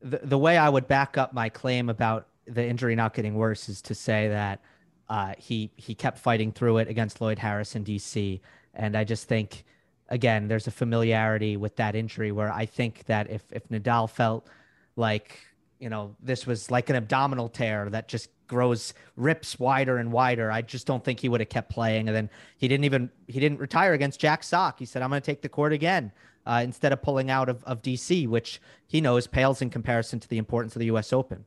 The, 0.06 0.20
the 0.22 0.38
way 0.38 0.58
I 0.58 0.68
would 0.68 0.90
back 0.90 1.18
up 1.18 1.34
my 1.34 1.48
claim 1.48 1.88
about 1.88 2.28
the 2.46 2.66
injury 2.66 2.96
not 2.96 3.14
getting 3.14 3.36
worse 3.36 3.70
is 3.70 3.82
to 3.84 3.96
say 3.96 4.30
that 4.30 4.62
uh, 5.10 5.34
he 5.38 5.72
he 5.76 5.96
kept 5.96 6.18
fighting 6.18 6.52
through 6.52 6.78
it 6.78 6.88
against 6.88 7.22
Lloyd 7.22 7.40
Harris 7.40 7.76
in 7.76 7.84
DC, 7.84 8.40
and 8.74 8.96
I 8.98 9.04
just 9.04 9.28
think 9.28 9.66
again 10.10 10.48
there's 10.48 10.68
a 10.68 10.72
familiarity 10.72 11.58
with 11.58 11.76
that 11.78 11.96
injury 11.96 12.32
where 12.32 12.52
I 12.52 12.66
think 12.66 13.06
that 13.06 13.30
if 13.30 13.44
if 13.52 13.68
Nadal 13.70 14.10
felt 14.10 14.48
like 14.96 15.40
you 15.80 15.90
know 15.90 16.16
this 16.22 16.46
was 16.46 16.72
like 16.72 16.90
an 16.90 16.96
abdominal 16.96 17.50
tear 17.50 17.90
that 17.90 18.08
just 18.08 18.30
grows 18.48 18.94
rips 19.16 19.58
wider 19.58 19.98
and 19.98 20.12
wider 20.12 20.52
i 20.52 20.62
just 20.62 20.86
don't 20.86 21.04
think 21.04 21.20
he 21.20 21.28
would 21.28 21.40
have 21.40 21.50
kept 21.50 21.72
playing 21.72 22.08
and 22.08 22.16
then 22.16 22.30
he 22.58 22.68
didn't 22.68 22.84
even 22.84 23.10
he 23.28 23.40
didn't 23.40 23.60
retire 23.60 23.94
against 23.94 24.20
jack 24.20 24.44
sock 24.44 24.78
he 24.78 24.86
said 24.86 25.02
i'm 25.02 25.10
going 25.10 25.20
to 25.20 25.26
take 25.26 25.42
the 25.42 25.50
court 25.50 25.74
again 25.74 26.12
uh, 26.46 26.62
instead 26.64 26.92
of 26.92 27.02
pulling 27.02 27.30
out 27.30 27.50
of, 27.50 27.64
of 27.64 27.82
DC, 27.82 28.28
which 28.28 28.62
he 28.88 29.02
knows 29.02 29.28
pales 29.28 29.62
in 29.62 29.70
comparison 29.70 30.20
to 30.20 30.28
the 30.28 30.38
importance 30.38 30.76
of 30.76 30.80
the 30.80 30.88
U.S. 30.88 31.14
Open. 31.14 31.46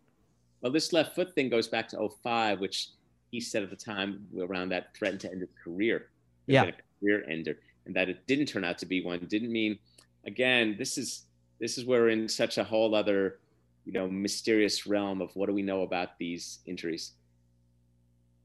Well, 0.66 0.72
this 0.72 0.92
left 0.92 1.14
foot 1.14 1.32
thing 1.32 1.48
goes 1.48 1.68
back 1.68 1.88
to 1.90 2.08
05, 2.24 2.58
which 2.58 2.88
he 3.30 3.40
said 3.40 3.62
at 3.62 3.70
the 3.70 3.76
time 3.76 4.26
around 4.36 4.70
that 4.70 4.96
threatened 4.96 5.20
to 5.20 5.30
end 5.30 5.40
his 5.40 5.50
career. 5.62 6.08
Yeah. 6.48 6.72
Career 6.98 7.24
ender. 7.30 7.58
And 7.84 7.94
that 7.94 8.08
it 8.08 8.26
didn't 8.26 8.46
turn 8.46 8.64
out 8.64 8.76
to 8.78 8.86
be 8.86 9.00
one 9.00 9.20
didn't 9.28 9.52
mean, 9.52 9.78
again, 10.26 10.74
this 10.76 10.98
is 10.98 11.26
this 11.60 11.78
is 11.78 11.84
where 11.84 12.00
we're 12.00 12.08
in 12.08 12.28
such 12.28 12.58
a 12.58 12.64
whole 12.64 12.96
other, 12.96 13.38
you 13.84 13.92
know, 13.92 14.08
mysterious 14.08 14.88
realm 14.88 15.22
of 15.22 15.30
what 15.36 15.46
do 15.46 15.52
we 15.52 15.62
know 15.62 15.82
about 15.82 16.18
these 16.18 16.58
injuries. 16.66 17.12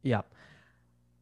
Yeah. 0.03 0.21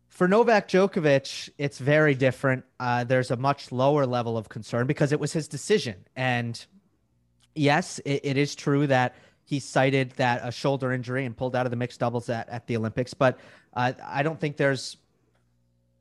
For 0.09 0.27
Novak 0.27 0.67
Djokovic, 0.67 1.49
it's 1.57 1.77
very 1.77 2.13
different. 2.13 2.65
Uh, 2.77 3.05
there's 3.05 3.31
a 3.31 3.37
much 3.37 3.71
lower 3.71 4.05
level 4.05 4.37
of 4.37 4.49
concern 4.49 4.85
because 4.85 5.13
it 5.13 5.19
was 5.21 5.31
his 5.31 5.47
decision. 5.47 6.03
And 6.17 6.61
yes, 7.55 7.99
it, 7.99 8.19
it 8.25 8.37
is 8.37 8.53
true 8.53 8.85
that 8.87 9.15
he 9.49 9.59
cited 9.59 10.11
that 10.11 10.41
a 10.43 10.51
shoulder 10.51 10.93
injury 10.93 11.25
and 11.25 11.35
pulled 11.35 11.55
out 11.55 11.65
of 11.65 11.71
the 11.71 11.75
mixed 11.75 11.99
doubles 11.99 12.29
at, 12.29 12.47
at 12.49 12.67
the 12.67 12.77
Olympics. 12.77 13.15
But 13.15 13.39
uh, 13.73 13.93
I 14.05 14.21
don't 14.21 14.39
think 14.39 14.57
there's 14.57 14.97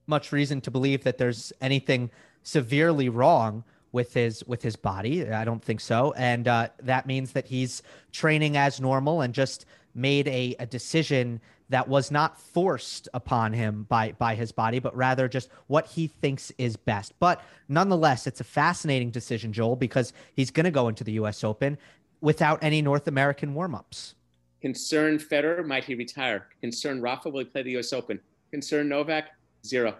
much 0.06 0.32
reason 0.32 0.60
to 0.60 0.70
believe 0.70 1.04
that 1.04 1.16
there's 1.16 1.50
anything 1.62 2.10
severely 2.42 3.08
wrong 3.08 3.64
with 3.90 4.12
his 4.12 4.44
with 4.44 4.62
his 4.62 4.76
body. 4.76 5.26
I 5.30 5.46
don't 5.46 5.64
think 5.64 5.80
so, 5.80 6.12
and 6.14 6.46
uh, 6.46 6.68
that 6.82 7.06
means 7.06 7.32
that 7.32 7.46
he's 7.46 7.82
training 8.12 8.58
as 8.58 8.82
normal 8.82 9.22
and 9.22 9.32
just 9.32 9.64
made 9.94 10.28
a, 10.28 10.54
a 10.58 10.66
decision 10.66 11.40
that 11.70 11.88
was 11.88 12.10
not 12.10 12.38
forced 12.38 13.08
upon 13.14 13.54
him 13.54 13.86
by 13.88 14.12
by 14.12 14.34
his 14.34 14.52
body, 14.52 14.78
but 14.78 14.94
rather 14.94 15.26
just 15.26 15.48
what 15.68 15.86
he 15.86 16.06
thinks 16.06 16.52
is 16.58 16.76
best. 16.76 17.14
But 17.18 17.42
nonetheless, 17.66 18.26
it's 18.26 18.40
a 18.42 18.44
fascinating 18.44 19.10
decision, 19.10 19.54
Joel, 19.54 19.76
because 19.76 20.12
he's 20.34 20.50
going 20.50 20.64
to 20.64 20.70
go 20.70 20.88
into 20.88 21.02
the 21.02 21.12
U.S. 21.12 21.42
Open 21.42 21.78
without 22.20 22.62
any 22.62 22.82
North 22.82 23.08
American 23.08 23.54
warmups. 23.54 24.14
Concern 24.60 25.18
Federer, 25.18 25.64
might 25.64 25.84
he 25.84 25.94
retire? 25.94 26.48
Concern 26.60 27.00
Rafa, 27.00 27.28
will 27.28 27.40
he 27.40 27.44
play 27.44 27.62
the 27.62 27.70
U.S. 27.72 27.92
Open? 27.92 28.18
Concern 28.50 28.88
Novak, 28.88 29.26
zero. 29.64 29.94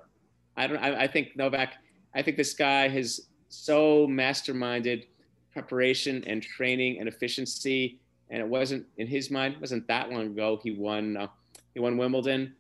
I 0.57 0.67
don't. 0.67 0.79
I, 0.79 1.03
I 1.03 1.07
think 1.07 1.37
Novak. 1.37 1.75
I 2.15 2.23
think 2.23 2.37
this 2.37 2.55
guy 2.55 2.89
has 2.89 3.29
so 3.49 4.07
masterminded 4.09 5.07
preparation 5.53 6.25
and 6.27 6.43
training 6.43 6.99
and 6.99 7.09
efficiency, 7.09 7.99
and 8.31 8.41
it 8.41 8.49
wasn't 8.49 8.85
in 8.97 9.07
his 9.07 9.31
mind. 9.31 9.57
Wasn't 9.61 9.87
that 9.87 10.11
long 10.11 10.27
ago 10.27 10.59
he 10.63 10.73
won. 10.73 11.17
Uh, 11.17 11.29
he 11.75 11.81
won 11.81 11.97
Wimbledon, 11.97 12.55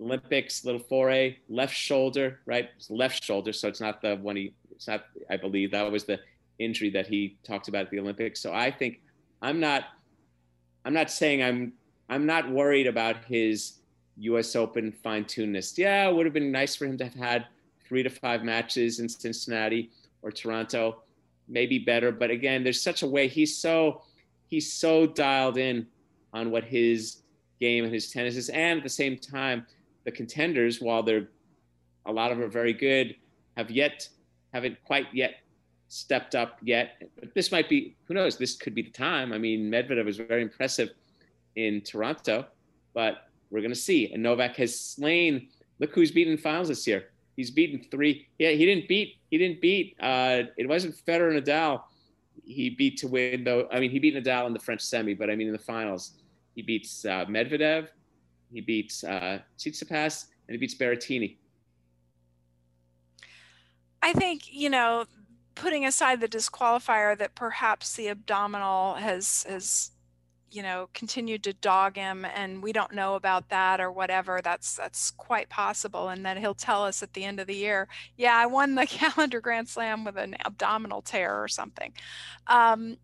Olympics, 0.00 0.64
little 0.64 0.80
foray, 0.80 1.36
left 1.48 1.74
shoulder, 1.74 2.40
right? 2.44 2.68
left 2.90 3.24
shoulder, 3.24 3.52
so 3.52 3.68
it's 3.68 3.80
not 3.80 4.02
the 4.02 4.16
one 4.16 4.36
he. 4.36 4.52
It's 4.72 4.88
not. 4.88 5.04
I 5.30 5.38
believe 5.38 5.70
that 5.70 5.90
was 5.90 6.04
the 6.04 6.20
injury 6.58 6.90
that 6.90 7.06
he 7.06 7.36
talked 7.44 7.68
about 7.68 7.86
at 7.86 7.90
the 7.90 7.98
Olympics. 7.98 8.40
So 8.40 8.52
I 8.52 8.70
think 8.70 9.00
I'm 9.42 9.60
not. 9.60 9.84
I'm 10.84 10.94
not 10.94 11.10
saying 11.10 11.42
I'm. 11.42 11.72
I'm 12.08 12.26
not 12.26 12.50
worried 12.50 12.86
about 12.86 13.24
his 13.24 13.78
U.S. 14.18 14.54
Open 14.54 14.92
fine-tunedness. 14.92 15.78
Yeah, 15.78 16.08
it 16.08 16.14
would 16.14 16.26
have 16.26 16.34
been 16.34 16.52
nice 16.52 16.76
for 16.76 16.84
him 16.84 16.98
to 16.98 17.04
have 17.04 17.14
had 17.14 17.46
three 17.86 18.02
to 18.02 18.10
five 18.10 18.42
matches 18.42 19.00
in 19.00 19.08
Cincinnati 19.08 19.90
or 20.22 20.30
Toronto, 20.30 21.02
maybe 21.48 21.78
better. 21.78 22.12
But 22.12 22.30
again, 22.30 22.62
there's 22.62 22.80
such 22.80 23.02
a 23.02 23.06
way 23.06 23.28
he's 23.28 23.56
so 23.56 24.02
he's 24.48 24.72
so 24.72 25.06
dialed 25.06 25.58
in 25.58 25.86
on 26.32 26.50
what 26.50 26.64
his 26.64 27.22
game 27.60 27.84
and 27.84 27.92
his 27.92 28.10
tennis 28.10 28.36
is, 28.36 28.48
and 28.50 28.78
at 28.78 28.82
the 28.82 28.88
same 28.90 29.16
time, 29.16 29.66
the 30.04 30.12
contenders, 30.12 30.80
while 30.80 31.02
they're 31.02 31.28
a 32.06 32.12
lot 32.12 32.30
of 32.30 32.38
them 32.38 32.46
are 32.46 32.50
very 32.50 32.74
good, 32.74 33.16
have 33.56 33.70
yet 33.70 34.08
haven't 34.52 34.76
quite 34.84 35.06
yet 35.12 35.36
stepped 35.94 36.34
up 36.34 36.58
yet. 36.60 37.00
But 37.20 37.34
this 37.34 37.52
might 37.52 37.68
be 37.68 37.94
who 38.06 38.14
knows. 38.14 38.36
This 38.36 38.56
could 38.56 38.74
be 38.74 38.82
the 38.82 38.90
time. 38.90 39.32
I 39.32 39.38
mean, 39.38 39.70
Medvedev 39.70 40.04
was 40.04 40.16
very 40.16 40.42
impressive 40.42 40.90
in 41.54 41.82
Toronto, 41.82 42.46
but 42.94 43.28
we're 43.50 43.60
going 43.60 43.70
to 43.70 43.78
see. 43.78 44.12
And 44.12 44.22
Novak 44.22 44.56
has 44.56 44.78
slain. 44.78 45.48
Look 45.78 45.94
who's 45.94 46.10
beaten 46.10 46.36
finals 46.36 46.68
this 46.68 46.84
year. 46.86 47.10
He's 47.36 47.50
beaten 47.50 47.84
three. 47.90 48.26
Yeah, 48.38 48.50
he 48.50 48.66
didn't 48.66 48.88
beat. 48.88 49.16
He 49.30 49.38
didn't 49.38 49.60
beat. 49.60 49.96
Uh, 50.00 50.42
it 50.56 50.68
wasn't 50.68 50.96
Federer 50.96 51.36
and 51.36 51.44
Nadal. 51.44 51.82
He 52.44 52.70
beat 52.70 52.96
to 52.98 53.08
win 53.08 53.44
though. 53.44 53.68
I 53.72 53.78
mean, 53.78 53.90
he 53.90 54.00
beat 54.00 54.16
Nadal 54.16 54.48
in 54.48 54.52
the 54.52 54.58
French 54.58 54.80
semi, 54.80 55.14
but 55.14 55.30
I 55.30 55.36
mean 55.36 55.46
in 55.46 55.52
the 55.52 55.58
finals, 55.58 56.12
he 56.56 56.62
beats 56.62 57.04
uh, 57.04 57.24
Medvedev, 57.26 57.88
he 58.52 58.60
beats 58.60 59.04
uh, 59.04 59.38
Tsitsipas, 59.58 60.26
and 60.48 60.54
he 60.54 60.58
beats 60.58 60.74
Berrettini. 60.74 61.36
I 64.02 64.12
think 64.12 64.52
you 64.52 64.70
know, 64.70 65.06
putting 65.54 65.84
aside 65.86 66.20
the 66.20 66.28
disqualifier 66.28 67.16
that 67.18 67.34
perhaps 67.34 67.94
the 67.94 68.08
abdominal 68.08 68.94
has 68.94 69.44
has 69.48 69.90
you 70.50 70.62
know 70.62 70.88
continued 70.94 71.42
to 71.42 71.52
dog 71.52 71.96
him 71.96 72.24
and 72.24 72.62
we 72.62 72.72
don't 72.72 72.94
know 72.94 73.14
about 73.14 73.48
that 73.48 73.80
or 73.80 73.90
whatever 73.90 74.40
that's 74.42 74.76
that's 74.76 75.10
quite 75.10 75.48
possible. 75.48 76.08
And 76.08 76.24
then 76.24 76.36
he'll 76.36 76.54
tell 76.54 76.84
us 76.84 77.02
at 77.02 77.12
the 77.12 77.24
end 77.24 77.40
of 77.40 77.46
the 77.46 77.56
year 77.56 77.88
yeah 78.16 78.36
i 78.36 78.46
won 78.46 78.74
the 78.74 78.86
calendar 78.86 79.40
grand 79.40 79.68
slam 79.68 80.04
with 80.04 80.16
an 80.16 80.36
abdominal 80.44 81.02
tear 81.02 81.42
or 81.42 81.48
something. 81.48 81.92
Um, 82.46 82.98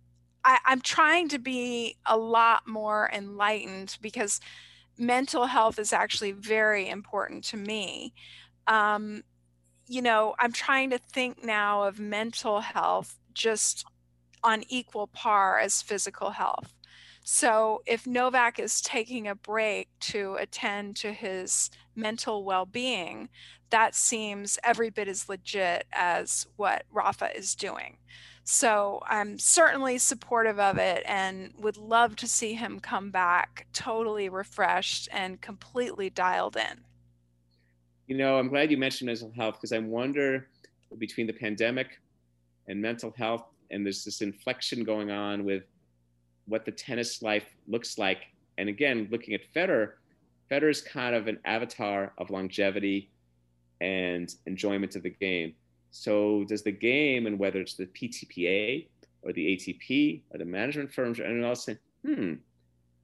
I, 0.44 0.58
i'm 0.64 0.80
trying 0.80 1.28
to 1.30 1.38
be 1.38 1.96
a 2.06 2.16
lot 2.16 2.66
more 2.66 3.10
enlightened 3.12 3.98
because 4.00 4.40
mental 5.00 5.46
health 5.46 5.78
is 5.78 5.92
actually 5.92 6.32
very 6.32 6.88
important 6.88 7.42
to 7.44 7.56
me. 7.56 8.12
Um, 8.66 9.24
you 9.90 10.00
know 10.00 10.34
i'm 10.38 10.52
trying 10.52 10.90
to 10.90 10.98
think 10.98 11.44
now 11.44 11.82
of 11.82 11.98
mental 11.98 12.60
health 12.60 13.18
just 13.34 13.84
on 14.42 14.62
equal 14.68 15.06
par 15.06 15.58
as 15.58 15.82
physical 15.82 16.30
health 16.30 16.72
so 17.22 17.82
if 17.86 18.06
Novak 18.06 18.58
is 18.58 18.80
taking 18.80 19.28
a 19.28 19.34
break 19.34 19.88
to 20.00 20.36
attend 20.36 20.96
to 20.96 21.12
his 21.12 21.70
mental 21.94 22.44
well 22.44 22.66
being, 22.66 23.28
that 23.70 23.94
seems 23.94 24.58
every 24.64 24.90
bit 24.90 25.06
as 25.06 25.28
legit 25.28 25.86
as 25.92 26.46
what 26.56 26.84
Rafa 26.90 27.36
is 27.36 27.54
doing. 27.54 27.98
So 28.42 29.00
I'm 29.06 29.38
certainly 29.38 29.98
supportive 29.98 30.58
of 30.58 30.78
it 30.78 31.04
and 31.06 31.52
would 31.58 31.76
love 31.76 32.16
to 32.16 32.26
see 32.26 32.54
him 32.54 32.80
come 32.80 33.10
back 33.10 33.66
totally 33.72 34.28
refreshed 34.28 35.08
and 35.12 35.40
completely 35.40 36.10
dialed 36.10 36.56
in. 36.56 36.84
You 38.10 38.16
know, 38.16 38.40
I'm 38.40 38.48
glad 38.48 38.72
you 38.72 38.76
mentioned 38.76 39.06
mental 39.06 39.30
health 39.36 39.54
because 39.54 39.72
I 39.72 39.78
wonder 39.78 40.48
between 40.98 41.28
the 41.28 41.32
pandemic 41.32 42.00
and 42.66 42.82
mental 42.82 43.14
health, 43.16 43.44
and 43.70 43.86
there's 43.86 44.02
this 44.02 44.20
inflection 44.20 44.82
going 44.82 45.12
on 45.12 45.44
with 45.44 45.62
what 46.46 46.64
the 46.64 46.72
tennis 46.72 47.22
life 47.22 47.44
looks 47.68 47.98
like. 47.98 48.22
And 48.58 48.68
again, 48.68 49.06
looking 49.12 49.34
at 49.34 49.42
Federer, 49.54 49.92
Federer 50.50 50.70
is 50.70 50.82
kind 50.82 51.14
of 51.14 51.28
an 51.28 51.38
avatar 51.44 52.12
of 52.18 52.30
longevity 52.30 53.12
and 53.80 54.34
enjoyment 54.46 54.96
of 54.96 55.04
the 55.04 55.10
game. 55.10 55.54
So 55.92 56.44
does 56.48 56.64
the 56.64 56.72
game, 56.72 57.28
and 57.28 57.38
whether 57.38 57.60
it's 57.60 57.74
the 57.74 57.86
PTPA 57.86 58.88
or 59.22 59.32
the 59.32 59.56
ATP 59.56 60.22
or 60.32 60.38
the 60.38 60.44
management 60.44 60.92
firms 60.92 61.20
or 61.20 61.26
anyone 61.26 61.48
else, 61.48 61.64
say, 61.64 61.78
hmm, 62.04 62.32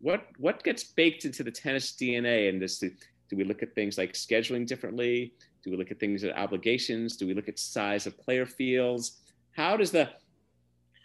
what 0.01 0.27
what 0.39 0.65
gets 0.65 0.83
baked 0.83 1.25
into 1.25 1.45
the 1.45 1.53
tennis 1.53 1.93
DNA? 1.93 2.49
And 2.49 2.61
this, 2.61 2.83
do, 3.29 3.37
we 3.37 3.45
look 3.45 3.63
at 3.63 3.75
things 3.75 3.99
like 3.99 4.13
scheduling 4.13 4.67
differently? 4.67 5.33
Do 5.65 5.71
we 5.71 5.77
look 5.77 5.91
at 5.91 5.99
things 5.99 6.23
like 6.23 6.35
obligations? 6.37 7.17
Do 7.17 7.27
we 7.27 7.35
look 7.35 7.49
at 7.49 7.59
size 7.59 8.07
of 8.07 8.19
player 8.19 8.47
fields? 8.47 9.21
How 9.53 9.77
does 9.77 9.91
the 9.91 10.11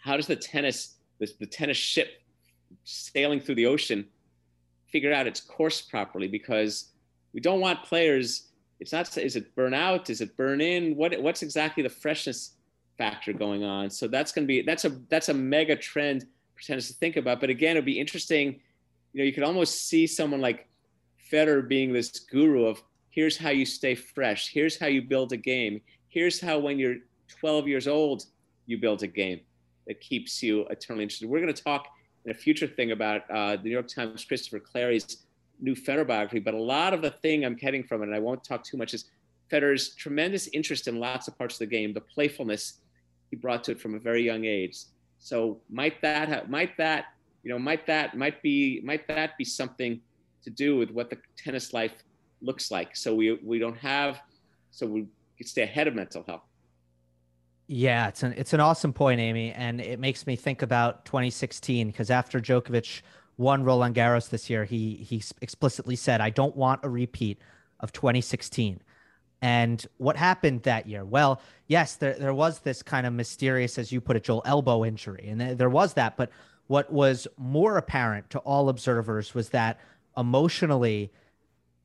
how 0.02 0.16
does 0.16 0.26
the 0.26 0.36
tennis 0.36 0.96
the, 1.18 1.30
the 1.38 1.46
tennis 1.46 1.76
ship 1.76 2.22
sailing 2.84 3.40
through 3.40 3.54
the 3.54 3.66
ocean 3.66 4.06
figure 4.90 5.12
out 5.12 5.26
its 5.26 5.40
course 5.40 5.80
properly 5.80 6.28
because 6.28 6.90
we 7.32 7.40
don't 7.40 7.60
want 7.60 7.82
players 7.82 8.48
it's 8.80 8.92
not 8.92 9.16
is 9.16 9.36
it 9.36 9.54
burn 9.54 9.72
out 9.72 10.10
is 10.10 10.20
it 10.20 10.36
burn 10.36 10.60
in 10.60 10.96
what 10.96 11.18
what's 11.22 11.42
exactly 11.42 11.82
the 11.82 11.88
freshness 11.88 12.54
factor 12.98 13.32
going 13.32 13.64
on 13.64 13.88
so 13.88 14.06
that's 14.08 14.32
going 14.32 14.44
to 14.44 14.48
be 14.48 14.62
that's 14.62 14.84
a 14.84 14.90
that's 15.08 15.28
a 15.28 15.34
mega 15.34 15.76
trend 15.76 16.26
for 16.54 16.62
tennis 16.62 16.88
to 16.88 16.94
think 16.94 17.16
about 17.16 17.40
but 17.40 17.48
again 17.48 17.72
it'd 17.72 17.84
be 17.84 17.98
interesting 17.98 18.60
you 19.12 19.18
know 19.18 19.24
you 19.24 19.32
could 19.32 19.44
almost 19.44 19.88
see 19.88 20.06
someone 20.06 20.40
like 20.40 20.68
Federer 21.32 21.66
being 21.66 21.92
this 21.92 22.20
guru 22.20 22.66
of 22.66 22.82
here's 23.10 23.36
how 23.36 23.50
you 23.50 23.64
stay 23.64 23.94
fresh 23.94 24.50
here's 24.52 24.78
how 24.78 24.86
you 24.86 25.02
build 25.02 25.32
a 25.32 25.36
game 25.36 25.80
here's 26.08 26.40
how 26.40 26.58
when 26.58 26.78
you're 26.78 26.96
12 27.28 27.68
years 27.68 27.88
old 27.88 28.26
you 28.66 28.78
build 28.78 29.02
a 29.02 29.06
game 29.06 29.40
that 29.86 30.00
keeps 30.00 30.42
you 30.42 30.66
eternally 30.66 31.02
interested 31.02 31.28
we're 31.28 31.40
going 31.40 31.52
to 31.52 31.62
talk 31.62 31.88
in 32.24 32.30
a 32.30 32.34
future 32.34 32.66
thing 32.66 32.92
about 32.92 33.28
uh, 33.30 33.56
the 33.56 33.64
New 33.64 33.70
York 33.70 33.88
Times 33.88 34.24
Christopher 34.24 34.60
Clarey's 34.60 35.24
new 35.60 35.74
Federer 35.74 36.06
biography. 36.06 36.40
But 36.40 36.54
a 36.54 36.60
lot 36.60 36.94
of 36.94 37.02
the 37.02 37.10
thing 37.10 37.44
I'm 37.44 37.54
getting 37.54 37.82
from 37.82 38.02
it, 38.02 38.06
and 38.06 38.14
I 38.14 38.18
won't 38.18 38.44
talk 38.44 38.64
too 38.64 38.76
much, 38.76 38.94
is 38.94 39.06
Federer's 39.50 39.94
tremendous 39.94 40.48
interest 40.48 40.88
in 40.88 40.98
lots 40.98 41.28
of 41.28 41.36
parts 41.36 41.56
of 41.56 41.60
the 41.60 41.66
game, 41.66 41.92
the 41.92 42.00
playfulness 42.00 42.78
he 43.30 43.36
brought 43.36 43.64
to 43.64 43.72
it 43.72 43.80
from 43.80 43.94
a 43.94 43.98
very 43.98 44.22
young 44.22 44.44
age. 44.44 44.78
So 45.18 45.60
might 45.70 46.00
that 46.02 46.28
have, 46.28 46.48
might 46.48 46.76
that 46.78 47.06
you 47.42 47.50
know 47.50 47.58
might 47.58 47.86
that 47.86 48.16
might 48.16 48.42
be 48.42 48.80
might 48.84 49.06
that 49.08 49.36
be 49.36 49.44
something 49.44 50.00
to 50.44 50.50
do 50.50 50.76
with 50.76 50.90
what 50.90 51.10
the 51.10 51.18
tennis 51.36 51.72
life 51.72 52.04
looks 52.40 52.70
like? 52.70 52.96
So 52.96 53.14
we 53.14 53.38
we 53.44 53.58
don't 53.58 53.78
have 53.78 54.20
so 54.70 54.86
we 54.86 55.06
stay 55.42 55.62
ahead 55.62 55.88
of 55.88 55.94
mental 55.94 56.22
health. 56.26 56.42
Yeah, 57.68 58.08
it's 58.08 58.22
an 58.22 58.34
it's 58.36 58.52
an 58.52 58.60
awesome 58.60 58.92
point, 58.92 59.20
Amy, 59.20 59.52
and 59.52 59.80
it 59.80 59.98
makes 59.98 60.26
me 60.26 60.36
think 60.36 60.62
about 60.62 61.04
2016 61.04 61.86
because 61.88 62.10
after 62.10 62.40
Djokovic 62.40 63.02
won 63.38 63.64
Roland 63.64 63.94
Garros 63.94 64.28
this 64.28 64.50
year, 64.50 64.64
he 64.64 64.96
he 64.96 65.22
explicitly 65.40 65.96
said, 65.96 66.20
"I 66.20 66.30
don't 66.30 66.56
want 66.56 66.84
a 66.84 66.88
repeat 66.88 67.38
of 67.80 67.92
2016." 67.92 68.80
And 69.40 69.84
what 69.96 70.16
happened 70.16 70.62
that 70.62 70.86
year? 70.86 71.04
Well, 71.04 71.40
yes, 71.66 71.96
there 71.96 72.14
there 72.14 72.34
was 72.34 72.60
this 72.60 72.82
kind 72.82 73.06
of 73.06 73.12
mysterious, 73.12 73.78
as 73.78 73.90
you 73.90 74.00
put 74.00 74.16
it, 74.16 74.24
Joel, 74.24 74.42
elbow 74.44 74.84
injury, 74.84 75.28
and 75.28 75.58
there 75.58 75.70
was 75.70 75.94
that. 75.94 76.16
But 76.16 76.30
what 76.66 76.92
was 76.92 77.26
more 77.36 77.76
apparent 77.76 78.30
to 78.30 78.38
all 78.40 78.68
observers 78.68 79.34
was 79.34 79.48
that 79.50 79.80
emotionally, 80.16 81.12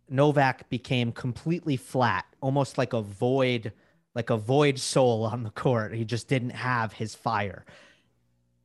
Novak 0.10 0.70
became 0.70 1.12
completely 1.12 1.78
flat, 1.78 2.26
almost 2.42 2.78
like 2.78 2.94
a 2.94 3.02
void 3.02 3.74
like 4.16 4.32
a 4.32 4.38
void 4.38 4.80
soul 4.80 5.26
on 5.26 5.44
the 5.44 5.52
court. 5.52 5.94
He 5.94 6.04
just 6.04 6.28
didn't 6.28 6.50
have 6.50 6.92
his 6.94 7.14
fire. 7.14 7.66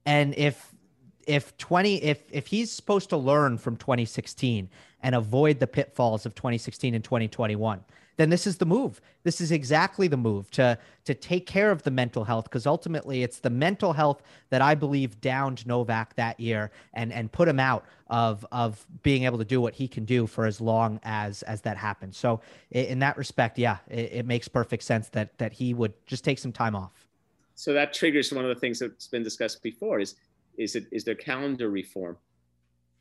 And 0.06 0.34
if 0.38 0.74
if 1.26 1.56
20 1.58 2.02
if 2.02 2.22
if 2.30 2.46
he's 2.46 2.72
supposed 2.72 3.10
to 3.10 3.16
learn 3.16 3.58
from 3.58 3.76
2016 3.76 4.70
and 5.02 5.14
avoid 5.14 5.60
the 5.60 5.66
pitfalls 5.66 6.24
of 6.24 6.34
2016 6.34 6.94
and 6.94 7.04
2021 7.04 7.84
then 8.16 8.30
this 8.30 8.46
is 8.46 8.58
the 8.58 8.66
move. 8.66 9.00
This 9.24 9.40
is 9.40 9.52
exactly 9.52 10.08
the 10.08 10.16
move 10.16 10.50
to 10.52 10.78
to 11.04 11.14
take 11.14 11.46
care 11.46 11.70
of 11.70 11.82
the 11.82 11.90
mental 11.90 12.24
health 12.24 12.44
because 12.44 12.66
ultimately 12.66 13.22
it's 13.22 13.38
the 13.38 13.50
mental 13.50 13.92
health 13.92 14.22
that 14.50 14.62
I 14.62 14.74
believe 14.74 15.20
downed 15.20 15.66
Novak 15.66 16.14
that 16.16 16.38
year 16.38 16.70
and 16.94 17.12
and 17.12 17.30
put 17.30 17.48
him 17.48 17.60
out 17.60 17.84
of 18.08 18.46
of 18.52 18.84
being 19.02 19.24
able 19.24 19.38
to 19.38 19.44
do 19.44 19.60
what 19.60 19.74
he 19.74 19.88
can 19.88 20.04
do 20.04 20.26
for 20.26 20.46
as 20.46 20.60
long 20.60 21.00
as 21.04 21.42
as 21.44 21.62
that 21.62 21.76
happened. 21.76 22.14
So 22.14 22.40
in 22.70 22.98
that 23.00 23.16
respect, 23.16 23.58
yeah, 23.58 23.78
it, 23.88 24.12
it 24.12 24.26
makes 24.26 24.48
perfect 24.48 24.82
sense 24.82 25.08
that 25.10 25.36
that 25.38 25.52
he 25.52 25.74
would 25.74 25.94
just 26.06 26.24
take 26.24 26.38
some 26.38 26.52
time 26.52 26.76
off. 26.76 27.06
So 27.54 27.72
that 27.72 27.92
triggers 27.92 28.32
one 28.32 28.44
of 28.44 28.54
the 28.54 28.60
things 28.60 28.78
that's 28.78 29.08
been 29.08 29.22
discussed 29.22 29.62
before 29.62 30.00
is 30.00 30.16
is 30.58 30.76
it 30.76 30.86
is 30.92 31.04
there 31.04 31.14
calendar 31.14 31.70
reform? 31.70 32.16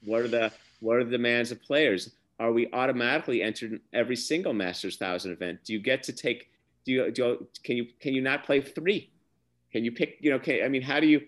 What 0.05 0.21
are 0.21 0.27
the 0.27 0.51
what 0.79 0.97
are 0.97 1.03
the 1.03 1.11
demands 1.11 1.51
of 1.51 1.61
players? 1.61 2.11
Are 2.41 2.51
we 2.51 2.67
automatically 2.73 3.43
entered 3.43 3.73
in 3.73 3.79
every 3.93 4.15
single 4.15 4.51
Masters 4.51 4.97
Thousand 4.97 5.31
event? 5.31 5.59
Do 5.63 5.73
you 5.73 5.79
get 5.79 6.01
to 6.03 6.11
take? 6.11 6.49
Do 6.83 6.91
you, 6.91 7.11
do 7.11 7.21
you 7.23 7.47
can 7.63 7.77
you 7.77 7.85
can 7.99 8.15
you 8.15 8.21
not 8.21 8.43
play 8.43 8.61
three? 8.61 9.11
Can 9.71 9.85
you 9.85 9.91
pick? 9.91 10.17
You 10.21 10.31
know, 10.31 10.37
okay. 10.37 10.65
I 10.65 10.67
mean, 10.67 10.81
how 10.81 10.99
do 10.99 11.05
you 11.05 11.21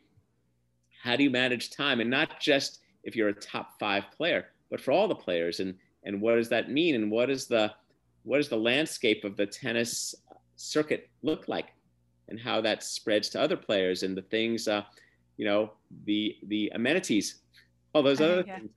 how 1.03 1.15
do 1.15 1.23
you 1.23 1.29
manage 1.29 1.69
time 1.69 1.99
and 2.01 2.09
not 2.09 2.39
just 2.39 2.79
if 3.03 3.15
you're 3.15 3.29
a 3.29 3.33
top 3.33 3.79
five 3.79 4.05
player, 4.17 4.47
but 4.71 4.81
for 4.81 4.91
all 4.91 5.07
the 5.07 5.15
players 5.15 5.59
and 5.59 5.75
and 6.03 6.19
what 6.19 6.35
does 6.35 6.49
that 6.49 6.71
mean 6.71 6.95
and 6.95 7.11
what 7.11 7.29
is 7.29 7.45
the 7.45 7.71
what 8.23 8.37
does 8.37 8.49
the 8.49 8.57
landscape 8.57 9.23
of 9.23 9.37
the 9.37 9.45
tennis 9.45 10.15
circuit 10.55 11.09
look 11.21 11.47
like 11.47 11.67
and 12.29 12.39
how 12.39 12.59
that 12.59 12.81
spreads 12.81 13.29
to 13.29 13.39
other 13.39 13.57
players 13.57 14.01
and 14.01 14.17
the 14.17 14.21
things 14.23 14.67
uh, 14.67 14.81
you 15.37 15.45
know 15.45 15.73
the 16.05 16.35
the 16.47 16.71
amenities 16.73 17.41
all 17.93 18.01
those 18.01 18.19
other 18.19 18.43
yeah. 18.47 18.57
things 18.57 18.71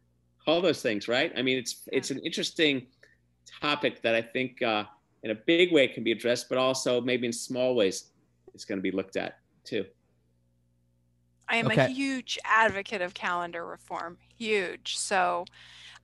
all 0.47 0.61
those 0.61 0.83
things, 0.83 1.09
right? 1.09 1.33
I 1.37 1.43
mean, 1.43 1.59
it's 1.59 1.83
it's 1.93 2.11
an 2.11 2.19
interesting 2.21 2.87
topic 3.61 4.03
that 4.03 4.15
I 4.15 4.23
think 4.23 4.63
uh, 4.63 4.85
in 5.23 5.31
a 5.31 5.35
big 5.35 5.73
way 5.73 5.89
can 5.89 6.05
be 6.05 6.13
addressed, 6.13 6.49
but 6.49 6.59
also 6.59 7.01
maybe 7.01 7.27
in 7.27 7.33
small 7.33 7.75
ways 7.75 8.11
it's 8.55 8.65
going 8.65 8.79
to 8.79 8.83
be 8.83 8.91
looked 8.91 9.17
at 9.17 9.39
too. 9.65 9.85
I 11.49 11.57
am 11.57 11.67
okay. 11.67 11.85
a 11.85 11.89
huge 11.89 12.39
advocate 12.45 13.03
of 13.03 13.15
calendar 13.15 13.65
reform, 13.65 14.19
huge. 14.37 14.99
So 14.99 15.45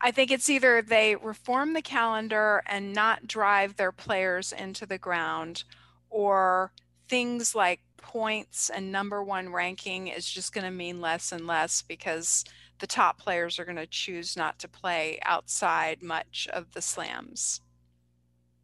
I 0.01 0.11
think 0.11 0.31
it's 0.31 0.49
either 0.49 0.83
they 0.83 1.17
reform 1.17 1.73
the 1.73 1.83
calendar 1.83 2.63
and 2.67 2.93
not 2.93 3.27
drive 3.27 3.77
their 3.77 3.93
players 3.93 4.53
into 4.53 4.87
the 4.87 4.99
ground, 4.99 5.65
or 6.11 6.73
things 7.09 7.55
like 7.55 7.81
points 7.97 8.71
and 8.71 8.91
number 8.91 9.23
one 9.23 9.53
ranking 9.53 10.09
is 10.09 10.29
just 10.29 10.53
going 10.53 10.65
to 10.65 10.71
mean 10.71 11.01
less 11.01 11.33
and 11.33 11.47
less 11.47 11.83
because 11.83 12.45
the 12.83 12.87
top 12.89 13.17
players 13.17 13.61
are 13.61 13.65
going 13.65 13.77
to 13.77 13.87
choose 13.87 14.37
not 14.37 14.59
to 14.59 14.67
play 14.67 15.17
outside 15.25 16.03
much 16.03 16.49
of 16.53 16.69
the 16.73 16.83
slams. 16.83 17.61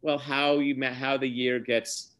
Well, 0.01 0.17
how 0.17 0.59
you 0.59 0.75
how 0.83 1.15
the 1.15 1.27
year 1.27 1.57
gets 1.57 2.17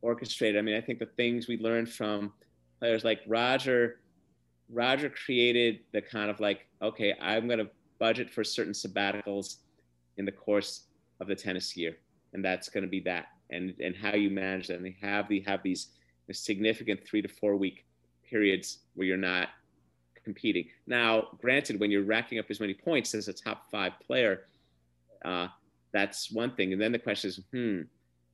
orchestrated. 0.00 0.56
I 0.56 0.62
mean, 0.62 0.76
I 0.76 0.80
think 0.80 1.00
the 1.00 1.06
things 1.06 1.48
we 1.48 1.58
learned 1.58 1.88
from 1.88 2.32
players 2.78 3.02
like 3.02 3.22
Roger, 3.26 3.98
Roger 4.68 5.10
created 5.10 5.80
the 5.92 6.00
kind 6.00 6.30
of 6.30 6.38
like, 6.38 6.68
okay, 6.82 7.14
I'm 7.20 7.48
going 7.48 7.58
to 7.58 7.68
budget 7.98 8.30
for 8.30 8.44
certain 8.44 8.72
sabbaticals 8.72 9.56
in 10.18 10.24
the 10.24 10.32
course 10.32 10.84
of 11.18 11.26
the 11.26 11.34
tennis 11.34 11.76
year, 11.76 11.96
and 12.32 12.44
that's 12.44 12.68
going 12.68 12.84
to 12.84 12.88
be 12.88 13.00
that, 13.00 13.26
and 13.50 13.74
and 13.80 13.96
how 13.96 14.14
you 14.14 14.30
manage 14.30 14.68
that. 14.68 14.76
And 14.76 14.86
they 14.86 14.96
have 15.02 15.28
they 15.28 15.42
have 15.48 15.64
these 15.64 15.88
significant 16.30 17.00
three 17.04 17.22
to 17.22 17.28
four 17.28 17.56
week 17.56 17.86
periods 18.22 18.78
where 18.94 19.08
you're 19.08 19.16
not 19.16 19.48
competing. 20.24 20.66
Now, 20.86 21.28
granted, 21.40 21.80
when 21.80 21.90
you're 21.90 22.04
racking 22.04 22.38
up 22.38 22.46
as 22.50 22.60
many 22.60 22.74
points 22.74 23.14
as 23.14 23.28
a 23.28 23.32
top 23.32 23.70
five 23.70 23.92
player, 24.06 24.44
uh, 25.24 25.48
that's 25.92 26.30
one 26.30 26.54
thing. 26.54 26.72
And 26.72 26.80
then 26.80 26.92
the 26.92 26.98
question 26.98 27.28
is, 27.28 27.40
hmm, 27.52 27.82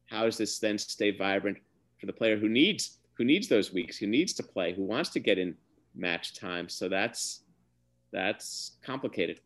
how 0.06 0.24
does 0.24 0.38
this 0.38 0.58
then 0.58 0.78
stay 0.78 1.10
vibrant 1.10 1.58
for 1.98 2.06
the 2.06 2.12
player 2.12 2.36
who 2.36 2.48
needs 2.48 2.98
who 3.14 3.24
needs 3.24 3.48
those 3.48 3.72
weeks, 3.72 3.96
who 3.96 4.06
needs 4.06 4.34
to 4.34 4.42
play, 4.42 4.74
who 4.74 4.82
wants 4.82 5.08
to 5.10 5.20
get 5.20 5.38
in 5.38 5.56
match 5.94 6.34
time? 6.34 6.68
So 6.68 6.88
that's 6.88 7.42
that's 8.12 8.72
complicated. 8.82 9.40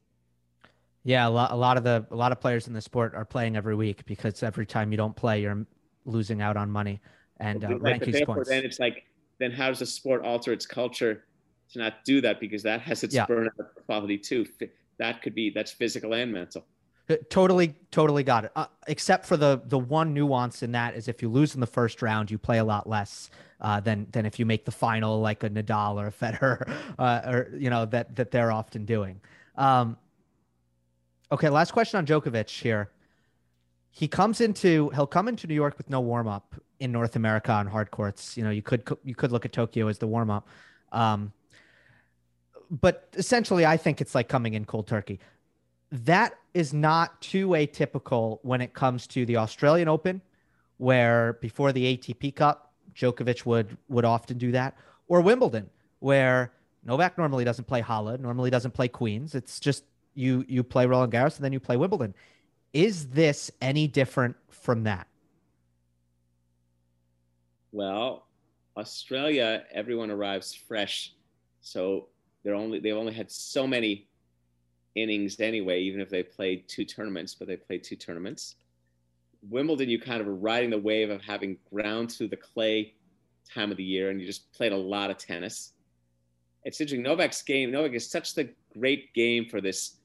Yeah, 1.04 1.26
a 1.26 1.30
lot, 1.30 1.52
a 1.52 1.56
lot 1.56 1.76
of 1.76 1.84
the 1.84 2.06
a 2.10 2.16
lot 2.16 2.32
of 2.32 2.40
players 2.40 2.66
in 2.66 2.74
the 2.74 2.80
sport 2.80 3.14
are 3.14 3.24
playing 3.24 3.56
every 3.56 3.74
week 3.74 4.04
because 4.06 4.42
every 4.42 4.66
time 4.66 4.90
you 4.90 4.98
don't 4.98 5.16
play, 5.16 5.40
you're 5.40 5.64
losing 6.04 6.42
out 6.42 6.56
on 6.56 6.70
money 6.70 7.00
and 7.38 7.64
uh, 7.64 7.68
rankings 7.68 8.24
points. 8.26 8.48
Then 8.48 8.64
it's 8.64 8.78
like, 8.78 9.06
then 9.38 9.50
how 9.50 9.68
does 9.68 9.78
the 9.78 9.86
sport 9.86 10.22
alter 10.24 10.52
its 10.52 10.66
culture 10.66 11.24
to 11.72 11.78
not 11.78 12.04
do 12.04 12.20
that 12.20 12.40
because 12.40 12.62
that 12.62 12.80
has 12.80 13.04
its 13.04 13.14
yeah. 13.14 13.26
burnout 13.26 13.50
quality 13.86 14.18
too. 14.18 14.46
That 14.98 15.22
could 15.22 15.34
be 15.34 15.50
that's 15.50 15.72
physical 15.72 16.14
and 16.14 16.32
mental. 16.32 16.66
Totally, 17.28 17.74
totally 17.90 18.22
got 18.22 18.44
it. 18.44 18.52
Uh, 18.54 18.66
except 18.86 19.26
for 19.26 19.36
the 19.36 19.60
the 19.66 19.78
one 19.78 20.14
nuance 20.14 20.62
in 20.62 20.72
that 20.72 20.94
is 20.94 21.08
if 21.08 21.22
you 21.22 21.28
lose 21.28 21.54
in 21.54 21.60
the 21.60 21.66
first 21.66 22.02
round, 22.02 22.30
you 22.30 22.38
play 22.38 22.58
a 22.58 22.64
lot 22.64 22.88
less 22.88 23.30
uh, 23.60 23.80
than 23.80 24.06
than 24.12 24.26
if 24.26 24.38
you 24.38 24.46
make 24.46 24.64
the 24.64 24.70
final, 24.70 25.20
like 25.20 25.42
a 25.42 25.50
Nadal 25.50 25.96
or 25.96 26.06
a 26.06 26.12
Federer, 26.12 26.70
uh, 26.98 27.20
or 27.26 27.50
you 27.56 27.68
know 27.68 27.84
that 27.86 28.14
that 28.16 28.30
they're 28.30 28.52
often 28.52 28.84
doing. 28.84 29.20
Um, 29.56 29.96
okay, 31.32 31.48
last 31.48 31.72
question 31.72 31.98
on 31.98 32.06
Djokovic 32.06 32.48
here. 32.48 32.90
He 33.90 34.06
comes 34.06 34.40
into 34.40 34.90
he'll 34.90 35.06
come 35.06 35.26
into 35.26 35.48
New 35.48 35.54
York 35.54 35.78
with 35.78 35.90
no 35.90 36.00
warm 36.00 36.28
up 36.28 36.54
in 36.78 36.92
North 36.92 37.16
America 37.16 37.50
on 37.52 37.66
hard 37.66 37.90
courts. 37.90 38.36
You 38.36 38.44
know, 38.44 38.50
you 38.50 38.62
could 38.62 38.88
you 39.02 39.16
could 39.16 39.32
look 39.32 39.44
at 39.44 39.52
Tokyo 39.52 39.88
as 39.88 39.98
the 39.98 40.06
warm 40.06 40.30
up. 40.30 40.48
Um, 40.92 41.32
but 42.70 43.08
essentially, 43.14 43.66
I 43.66 43.76
think 43.76 44.00
it's 44.00 44.14
like 44.14 44.28
coming 44.28 44.54
in 44.54 44.64
cold 44.64 44.86
turkey. 44.86 45.18
That 45.90 46.34
is 46.54 46.72
not 46.72 47.20
too 47.20 47.48
atypical 47.48 48.38
when 48.42 48.60
it 48.60 48.74
comes 48.74 49.06
to 49.08 49.26
the 49.26 49.36
Australian 49.38 49.88
Open, 49.88 50.22
where 50.76 51.34
before 51.34 51.72
the 51.72 51.96
ATP 51.96 52.36
Cup, 52.36 52.72
Djokovic 52.94 53.44
would 53.44 53.76
would 53.88 54.04
often 54.04 54.38
do 54.38 54.52
that, 54.52 54.76
or 55.08 55.20
Wimbledon, 55.20 55.68
where 55.98 56.52
Novak 56.84 57.18
normally 57.18 57.44
doesn't 57.44 57.66
play 57.66 57.80
Halle, 57.80 58.16
normally 58.18 58.50
doesn't 58.50 58.72
play 58.72 58.88
Queens. 58.88 59.34
It's 59.34 59.58
just 59.58 59.84
you 60.14 60.44
you 60.48 60.62
play 60.62 60.86
Roland 60.86 61.12
Garros 61.12 61.36
and 61.36 61.44
then 61.44 61.52
you 61.52 61.60
play 61.60 61.76
Wimbledon. 61.76 62.14
Is 62.72 63.08
this 63.08 63.50
any 63.60 63.88
different 63.88 64.36
from 64.48 64.84
that? 64.84 65.08
Well, 67.72 68.26
Australia, 68.76 69.64
everyone 69.72 70.10
arrives 70.10 70.54
fresh. 70.54 71.14
So 71.60 72.08
they're 72.42 72.54
only 72.54 72.80
they've 72.80 72.96
only 72.96 73.12
had 73.12 73.30
so 73.30 73.66
many 73.66 74.08
innings 74.94 75.38
anyway, 75.40 75.80
even 75.82 76.00
if 76.00 76.08
they 76.08 76.22
played 76.22 76.68
two 76.68 76.84
tournaments, 76.84 77.34
but 77.34 77.46
they 77.46 77.56
played 77.56 77.84
two 77.84 77.96
tournaments. 77.96 78.56
Wimbledon, 79.48 79.88
you 79.88 79.98
kind 79.98 80.20
of 80.20 80.28
are 80.28 80.34
riding 80.34 80.70
the 80.70 80.78
wave 80.78 81.10
of 81.10 81.22
having 81.22 81.56
ground 81.72 82.12
through 82.12 82.28
the 82.28 82.36
clay 82.36 82.94
time 83.52 83.70
of 83.70 83.76
the 83.76 83.84
year, 83.84 84.10
and 84.10 84.20
you 84.20 84.26
just 84.26 84.52
played 84.52 84.72
a 84.72 84.76
lot 84.76 85.10
of 85.10 85.16
tennis. 85.16 85.72
It's 86.64 86.80
interesting. 86.80 87.02
Novak's 87.02 87.42
game, 87.42 87.70
Novak 87.70 87.94
is 87.94 88.10
such 88.10 88.34
the 88.34 88.50
great 88.76 89.14
game 89.14 89.48
for 89.48 89.60
this 89.60 89.96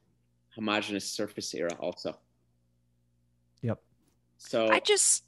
homogenous 0.53 1.09
surface 1.09 1.53
era, 1.53 1.71
also. 1.79 2.17
Yep. 3.61 3.79
So 4.37 4.69
I 4.69 4.79
just, 4.79 5.23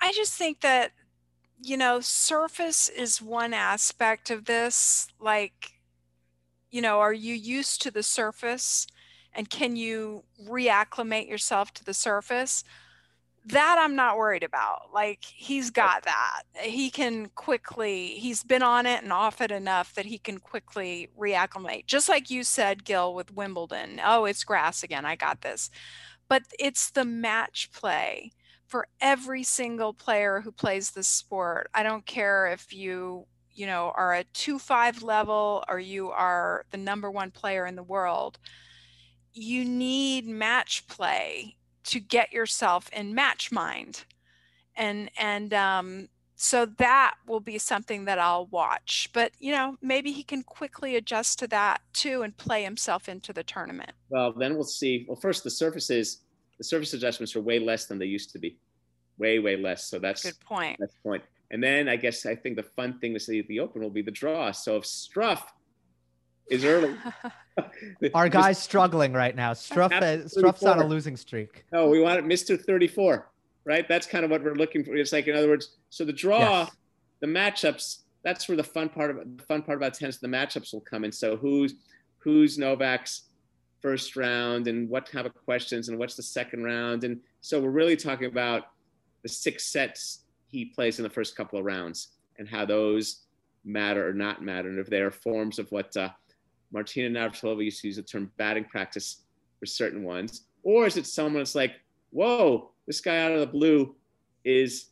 I 0.00 0.12
just 0.12 0.34
think 0.34 0.60
that, 0.60 0.92
you 1.62 1.76
know, 1.76 2.00
surface 2.00 2.90
is 2.90 3.22
one 3.22 3.54
aspect 3.54 4.30
of 4.30 4.44
this. 4.44 5.08
Like, 5.18 5.72
you 6.72 6.80
know, 6.82 6.98
are 7.00 7.12
you 7.12 7.34
used 7.34 7.82
to 7.82 7.92
the 7.92 8.02
surface 8.02 8.86
and 9.32 9.48
can 9.48 9.76
you 9.76 10.24
reacclimate 10.48 11.28
yourself 11.28 11.72
to 11.74 11.84
the 11.84 11.94
surface? 11.94 12.64
That 13.44 13.76
I'm 13.78 13.94
not 13.94 14.16
worried 14.16 14.42
about. 14.42 14.92
Like 14.92 15.24
he's 15.24 15.70
got 15.70 16.04
that. 16.04 16.42
He 16.60 16.90
can 16.90 17.26
quickly, 17.34 18.18
he's 18.18 18.42
been 18.42 18.62
on 18.62 18.86
it 18.86 19.02
and 19.02 19.12
off 19.12 19.40
it 19.40 19.50
enough 19.50 19.94
that 19.94 20.06
he 20.06 20.18
can 20.18 20.38
quickly 20.38 21.08
reacclimate. 21.18 21.86
Just 21.86 22.08
like 22.08 22.30
you 22.30 22.42
said, 22.42 22.84
Gil, 22.84 23.14
with 23.14 23.34
Wimbledon. 23.34 24.00
Oh, 24.04 24.24
it's 24.24 24.44
grass 24.44 24.82
again. 24.82 25.04
I 25.04 25.16
got 25.16 25.42
this. 25.42 25.70
But 26.28 26.42
it's 26.58 26.90
the 26.90 27.04
match 27.04 27.70
play 27.72 28.32
for 28.66 28.86
every 29.00 29.42
single 29.42 29.92
player 29.92 30.40
who 30.40 30.50
plays 30.50 30.92
the 30.92 31.02
sport. 31.02 31.68
I 31.74 31.82
don't 31.82 32.06
care 32.06 32.46
if 32.46 32.72
you, 32.72 33.26
you 33.54 33.66
know, 33.66 33.92
are 33.96 34.14
a 34.14 34.24
2-5 34.34 35.02
level 35.02 35.64
or 35.68 35.78
you 35.78 36.10
are 36.10 36.64
the 36.70 36.76
number 36.76 37.10
1 37.10 37.30
player 37.30 37.66
in 37.66 37.76
the 37.76 37.82
world. 37.82 38.38
You 39.32 39.64
need 39.64 40.26
match 40.26 40.86
play 40.88 41.56
to 41.84 42.00
get 42.00 42.32
yourself 42.32 42.88
in 42.92 43.14
match 43.14 43.50
mind. 43.50 44.04
And 44.76 45.10
and 45.18 45.52
um 45.52 46.08
so 46.36 46.66
that 46.66 47.14
will 47.28 47.40
be 47.40 47.56
something 47.58 48.04
that 48.06 48.18
I'll 48.18 48.46
watch. 48.46 49.08
But 49.12 49.32
you 49.38 49.52
know, 49.52 49.76
maybe 49.80 50.10
he 50.12 50.22
can 50.22 50.42
quickly 50.42 50.96
adjust 50.96 51.38
to 51.38 51.46
that 51.48 51.82
too 51.92 52.22
and 52.22 52.36
play 52.36 52.64
himself 52.64 53.08
into 53.08 53.32
the 53.32 53.44
tournament. 53.44 53.92
Well, 54.08 54.32
then 54.32 54.54
we'll 54.54 54.64
see. 54.64 55.04
Well, 55.08 55.16
first 55.16 55.44
the 55.44 55.50
surfaces, 55.50 56.22
the 56.58 56.64
surface 56.64 56.94
adjustments 56.94 57.36
are 57.36 57.40
way 57.40 57.58
less 57.58 57.86
than 57.86 57.98
they 57.98 58.06
used 58.06 58.32
to 58.32 58.38
be, 58.38 58.58
way 59.18 59.38
way 59.38 59.56
less. 59.56 59.84
So 59.84 59.98
that's 59.98 60.24
good 60.24 60.40
point. 60.40 60.78
That's 60.80 60.96
point. 61.04 61.22
And 61.52 61.62
then 61.62 61.88
I 61.88 61.96
guess 61.96 62.26
I 62.26 62.34
think 62.34 62.56
the 62.56 62.62
fun 62.62 62.98
thing 62.98 63.14
to 63.14 63.20
see 63.20 63.38
at 63.38 63.46
the 63.46 63.60
Open 63.60 63.82
will 63.82 63.90
be 63.90 64.02
the 64.02 64.10
draw. 64.10 64.50
So 64.52 64.76
if 64.76 64.84
Struff 64.84 65.42
is 66.50 66.64
early. 66.64 66.96
Our 68.14 68.28
guy's 68.30 68.58
struggling 68.58 69.12
right 69.12 69.36
now. 69.36 69.52
Struff, 69.52 69.92
uh, 69.92 70.24
Struff's 70.26 70.64
on 70.64 70.80
a 70.80 70.86
losing 70.86 71.16
streak. 71.16 71.64
Oh, 71.72 71.88
we 71.88 72.00
want 72.00 72.18
it 72.18 72.24
Mr. 72.24 72.60
34 72.60 73.28
right? 73.64 73.86
That's 73.88 74.06
kind 74.06 74.24
of 74.24 74.30
what 74.30 74.42
we're 74.42 74.54
looking 74.54 74.84
for. 74.84 74.96
It's 74.96 75.12
like, 75.12 75.26
in 75.26 75.36
other 75.36 75.48
words, 75.48 75.76
so 75.90 76.04
the 76.04 76.12
draw, 76.12 76.60
yes. 76.62 76.70
the 77.20 77.26
matchups, 77.26 77.98
that's 78.22 78.48
where 78.48 78.56
the 78.56 78.64
fun 78.64 78.88
part 78.88 79.10
of 79.10 79.16
the 79.36 79.42
fun 79.44 79.62
part 79.62 79.78
about 79.78 79.94
tennis, 79.94 80.18
the 80.18 80.28
matchups 80.28 80.72
will 80.72 80.80
come 80.80 81.04
in. 81.04 81.12
So 81.12 81.36
who's 81.36 81.74
who's 82.18 82.56
Novak's 82.56 83.22
first 83.80 84.14
round 84.14 84.68
and 84.68 84.88
what 84.88 85.10
kind 85.10 85.26
of 85.26 85.34
questions 85.34 85.88
and 85.88 85.98
what's 85.98 86.14
the 86.14 86.22
second 86.22 86.62
round? 86.62 87.04
And 87.04 87.20
so 87.40 87.60
we're 87.60 87.70
really 87.70 87.96
talking 87.96 88.26
about 88.26 88.68
the 89.22 89.28
six 89.28 89.66
sets 89.66 90.20
he 90.52 90.66
plays 90.66 90.98
in 90.98 91.02
the 91.02 91.10
first 91.10 91.34
couple 91.34 91.58
of 91.58 91.64
rounds 91.64 92.08
and 92.38 92.48
how 92.48 92.64
those 92.64 93.22
matter 93.64 94.06
or 94.06 94.12
not 94.12 94.42
matter, 94.42 94.68
and 94.68 94.78
if 94.78 94.88
they 94.88 95.00
are 95.00 95.10
forms 95.10 95.58
of 95.58 95.70
what 95.72 95.96
uh, 95.96 96.10
Martina 96.72 97.18
Navratilova 97.18 97.64
used 97.64 97.80
to 97.80 97.88
use 97.88 97.96
the 97.96 98.02
term 98.02 98.30
batting 98.36 98.64
practice 98.64 99.22
for 99.58 99.66
certain 99.66 100.04
ones, 100.04 100.42
or 100.62 100.86
is 100.86 100.96
it 100.96 101.06
someone 101.06 101.40
that's 101.40 101.54
like, 101.54 101.72
whoa, 102.10 102.70
this 102.86 103.00
guy 103.00 103.18
out 103.18 103.32
of 103.32 103.40
the 103.40 103.46
blue 103.46 103.94
is 104.44 104.86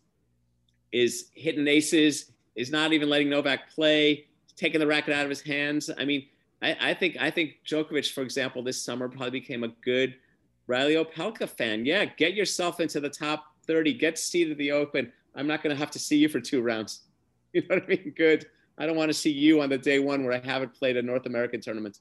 is 0.93 1.31
hitting 1.35 1.69
aces, 1.69 2.33
is 2.57 2.73
not 2.73 2.93
even 2.93 3.09
letting 3.09 3.29
Novak 3.31 3.71
play, 3.71 4.27
taking 4.57 4.81
the 4.81 4.87
racket 4.87 5.15
out 5.15 5.25
of 5.25 5.31
his 5.31 5.41
hands. 5.41 5.89
I 5.97 6.05
mean, 6.05 6.27
I, 6.63 6.77
I 6.81 6.95
think 6.95 7.17
I 7.21 7.31
think 7.31 7.57
Djokovic, 7.67 8.13
for 8.13 8.23
example, 8.23 8.63
this 8.63 8.83
summer 8.83 9.09
probably 9.09 9.41
became 9.41 9.65
a 9.65 9.69
good 9.69 10.15
Reilly 10.67 10.95
Opelka 10.95 11.49
fan. 11.49 11.85
Yeah, 11.85 12.05
get 12.05 12.35
yourself 12.35 12.81
into 12.81 13.01
the 13.01 13.11
top 13.11 13.45
30, 13.67 13.95
get 13.95 14.19
seeded 14.19 14.59
the 14.59 14.73
Open. 14.73 15.13
I'm 15.35 15.47
not 15.47 15.63
going 15.63 15.75
to 15.75 15.79
have 15.79 15.91
to 15.93 15.99
see 15.99 16.17
you 16.17 16.29
for 16.29 16.41
two 16.41 16.63
rounds. 16.63 17.03
You 17.53 17.63
know 17.63 17.75
what 17.75 17.83
I 17.83 17.87
mean? 17.89 18.15
Good. 18.17 18.47
I 18.79 18.87
don't 18.87 18.95
want 18.95 19.09
to 19.09 19.13
see 19.13 19.33
you 19.33 19.61
on 19.61 19.71
the 19.71 19.77
day 19.77 19.99
one 19.99 20.23
where 20.23 20.33
I 20.33 20.39
haven't 20.39 20.73
played 20.73 20.97
a 20.97 21.03
North 21.03 21.27
American 21.27 21.61
tournament. 21.61 21.99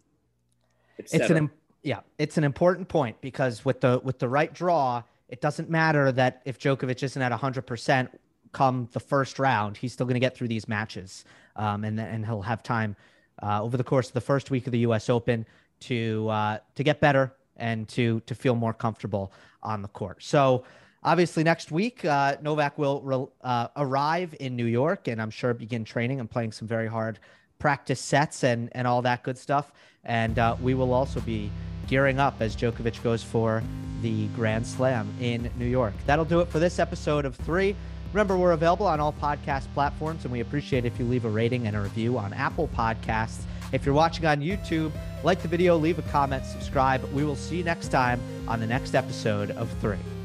It's 1.00 1.12
an 1.12 1.50
yeah, 1.82 2.02
it's 2.20 2.38
an 2.38 2.44
important 2.44 2.88
point 2.88 3.20
because 3.20 3.66
with 3.66 3.82
the 3.82 4.00
with 4.04 4.20
the 4.20 4.30
right 4.30 4.54
draw, 4.54 5.02
it 5.28 5.42
doesn't 5.42 5.68
matter 5.68 6.12
that 6.12 6.42
if 6.46 6.60
Djokovic 6.60 7.02
isn't 7.02 7.20
at 7.20 7.32
100% 7.32 8.10
come 8.52 8.90
the 8.92 9.00
first 9.00 9.40
round, 9.40 9.78
he's 9.78 9.94
still 9.94 10.06
going 10.06 10.16
to 10.16 10.20
get 10.20 10.36
through 10.36 10.48
these 10.48 10.68
matches. 10.68 11.26
Um, 11.56 11.84
and, 11.84 12.00
and 12.00 12.26
he'll 12.26 12.42
have 12.42 12.64
time 12.64 12.96
uh, 13.42 13.62
over 13.62 13.78
the 13.78 13.84
course 13.84 14.08
of 14.08 14.14
the 14.14 14.22
first 14.22 14.52
week 14.52 14.68
of 14.68 14.72
the 14.72 14.80
U.S. 14.80 15.10
Open 15.10 15.46
to 15.82 16.30
uh, 16.30 16.60
to 16.76 16.84
get 16.84 17.00
better 17.00 17.34
and 17.58 17.88
to 17.90 18.22
to 18.22 18.36
feel 18.36 18.56
more 18.56 18.74
comfortable 18.74 19.32
on 19.64 19.82
the 19.82 19.88
court. 19.88 20.24
So 20.24 20.64
obviously 21.04 21.44
next 21.44 21.72
week 21.72 22.06
uh, 22.06 22.38
Novak 22.42 22.78
will 22.78 23.02
re- 23.02 23.28
uh, 23.42 23.68
arrive 23.76 24.36
in 24.40 24.56
New 24.56 24.66
York 24.66 25.08
and 25.08 25.22
I'm 25.22 25.30
sure 25.32 25.54
begin 25.54 25.84
training 25.84 26.20
and 26.20 26.30
playing 26.30 26.52
some 26.52 26.68
very 26.68 26.88
hard 26.88 27.20
practice 27.58 28.00
sets 28.00 28.44
and 28.44 28.70
and 28.74 28.88
all 28.88 29.02
that 29.04 29.24
good 29.24 29.38
stuff. 29.38 29.72
And 30.06 30.40
uh, 30.40 30.56
we 30.62 30.74
will 30.74 30.94
also 30.94 31.20
be 31.22 31.52
gearing 31.88 32.20
up 32.20 32.36
as 32.40 32.56
Djokovic 32.56 33.02
goes 33.04 33.24
for 33.24 33.62
the 34.02 34.28
Grand 34.28 34.66
Slam 34.66 35.12
in 35.20 35.50
New 35.58 35.66
York. 35.66 35.94
That'll 36.06 36.26
do 36.26 36.40
it 36.40 36.48
for 36.48 36.60
this 36.60 36.80
episode 36.80 37.26
of 37.26 37.36
three. 37.36 37.76
Remember, 38.14 38.38
we're 38.38 38.54
available 38.54 38.88
on 38.88 39.00
all 39.00 39.14
podcast 39.14 39.72
platforms, 39.74 40.24
and 40.24 40.32
we 40.32 40.40
appreciate 40.40 40.86
if 40.86 40.98
you 40.98 41.06
leave 41.06 41.26
a 41.26 41.30
rating 41.30 41.68
and 41.68 41.76
a 41.76 41.82
review 41.82 42.18
on 42.18 42.34
Apple 42.34 42.70
Podcasts. 42.76 43.42
If 43.72 43.86
you're 43.86 43.94
watching 43.94 44.26
on 44.26 44.42
YouTube, 44.42 44.92
like 45.24 45.42
the 45.42 45.48
video, 45.48 45.78
leave 45.78 46.00
a 46.00 46.04
comment, 46.04 46.44
subscribe. 46.46 47.04
We 47.14 47.24
will 47.24 47.36
see 47.36 47.58
you 47.58 47.64
next 47.64 47.90
time 47.90 48.20
on 48.48 48.60
the 48.60 48.68
next 48.68 48.96
episode 48.96 49.52
of 49.52 49.70
Three. 49.80 50.19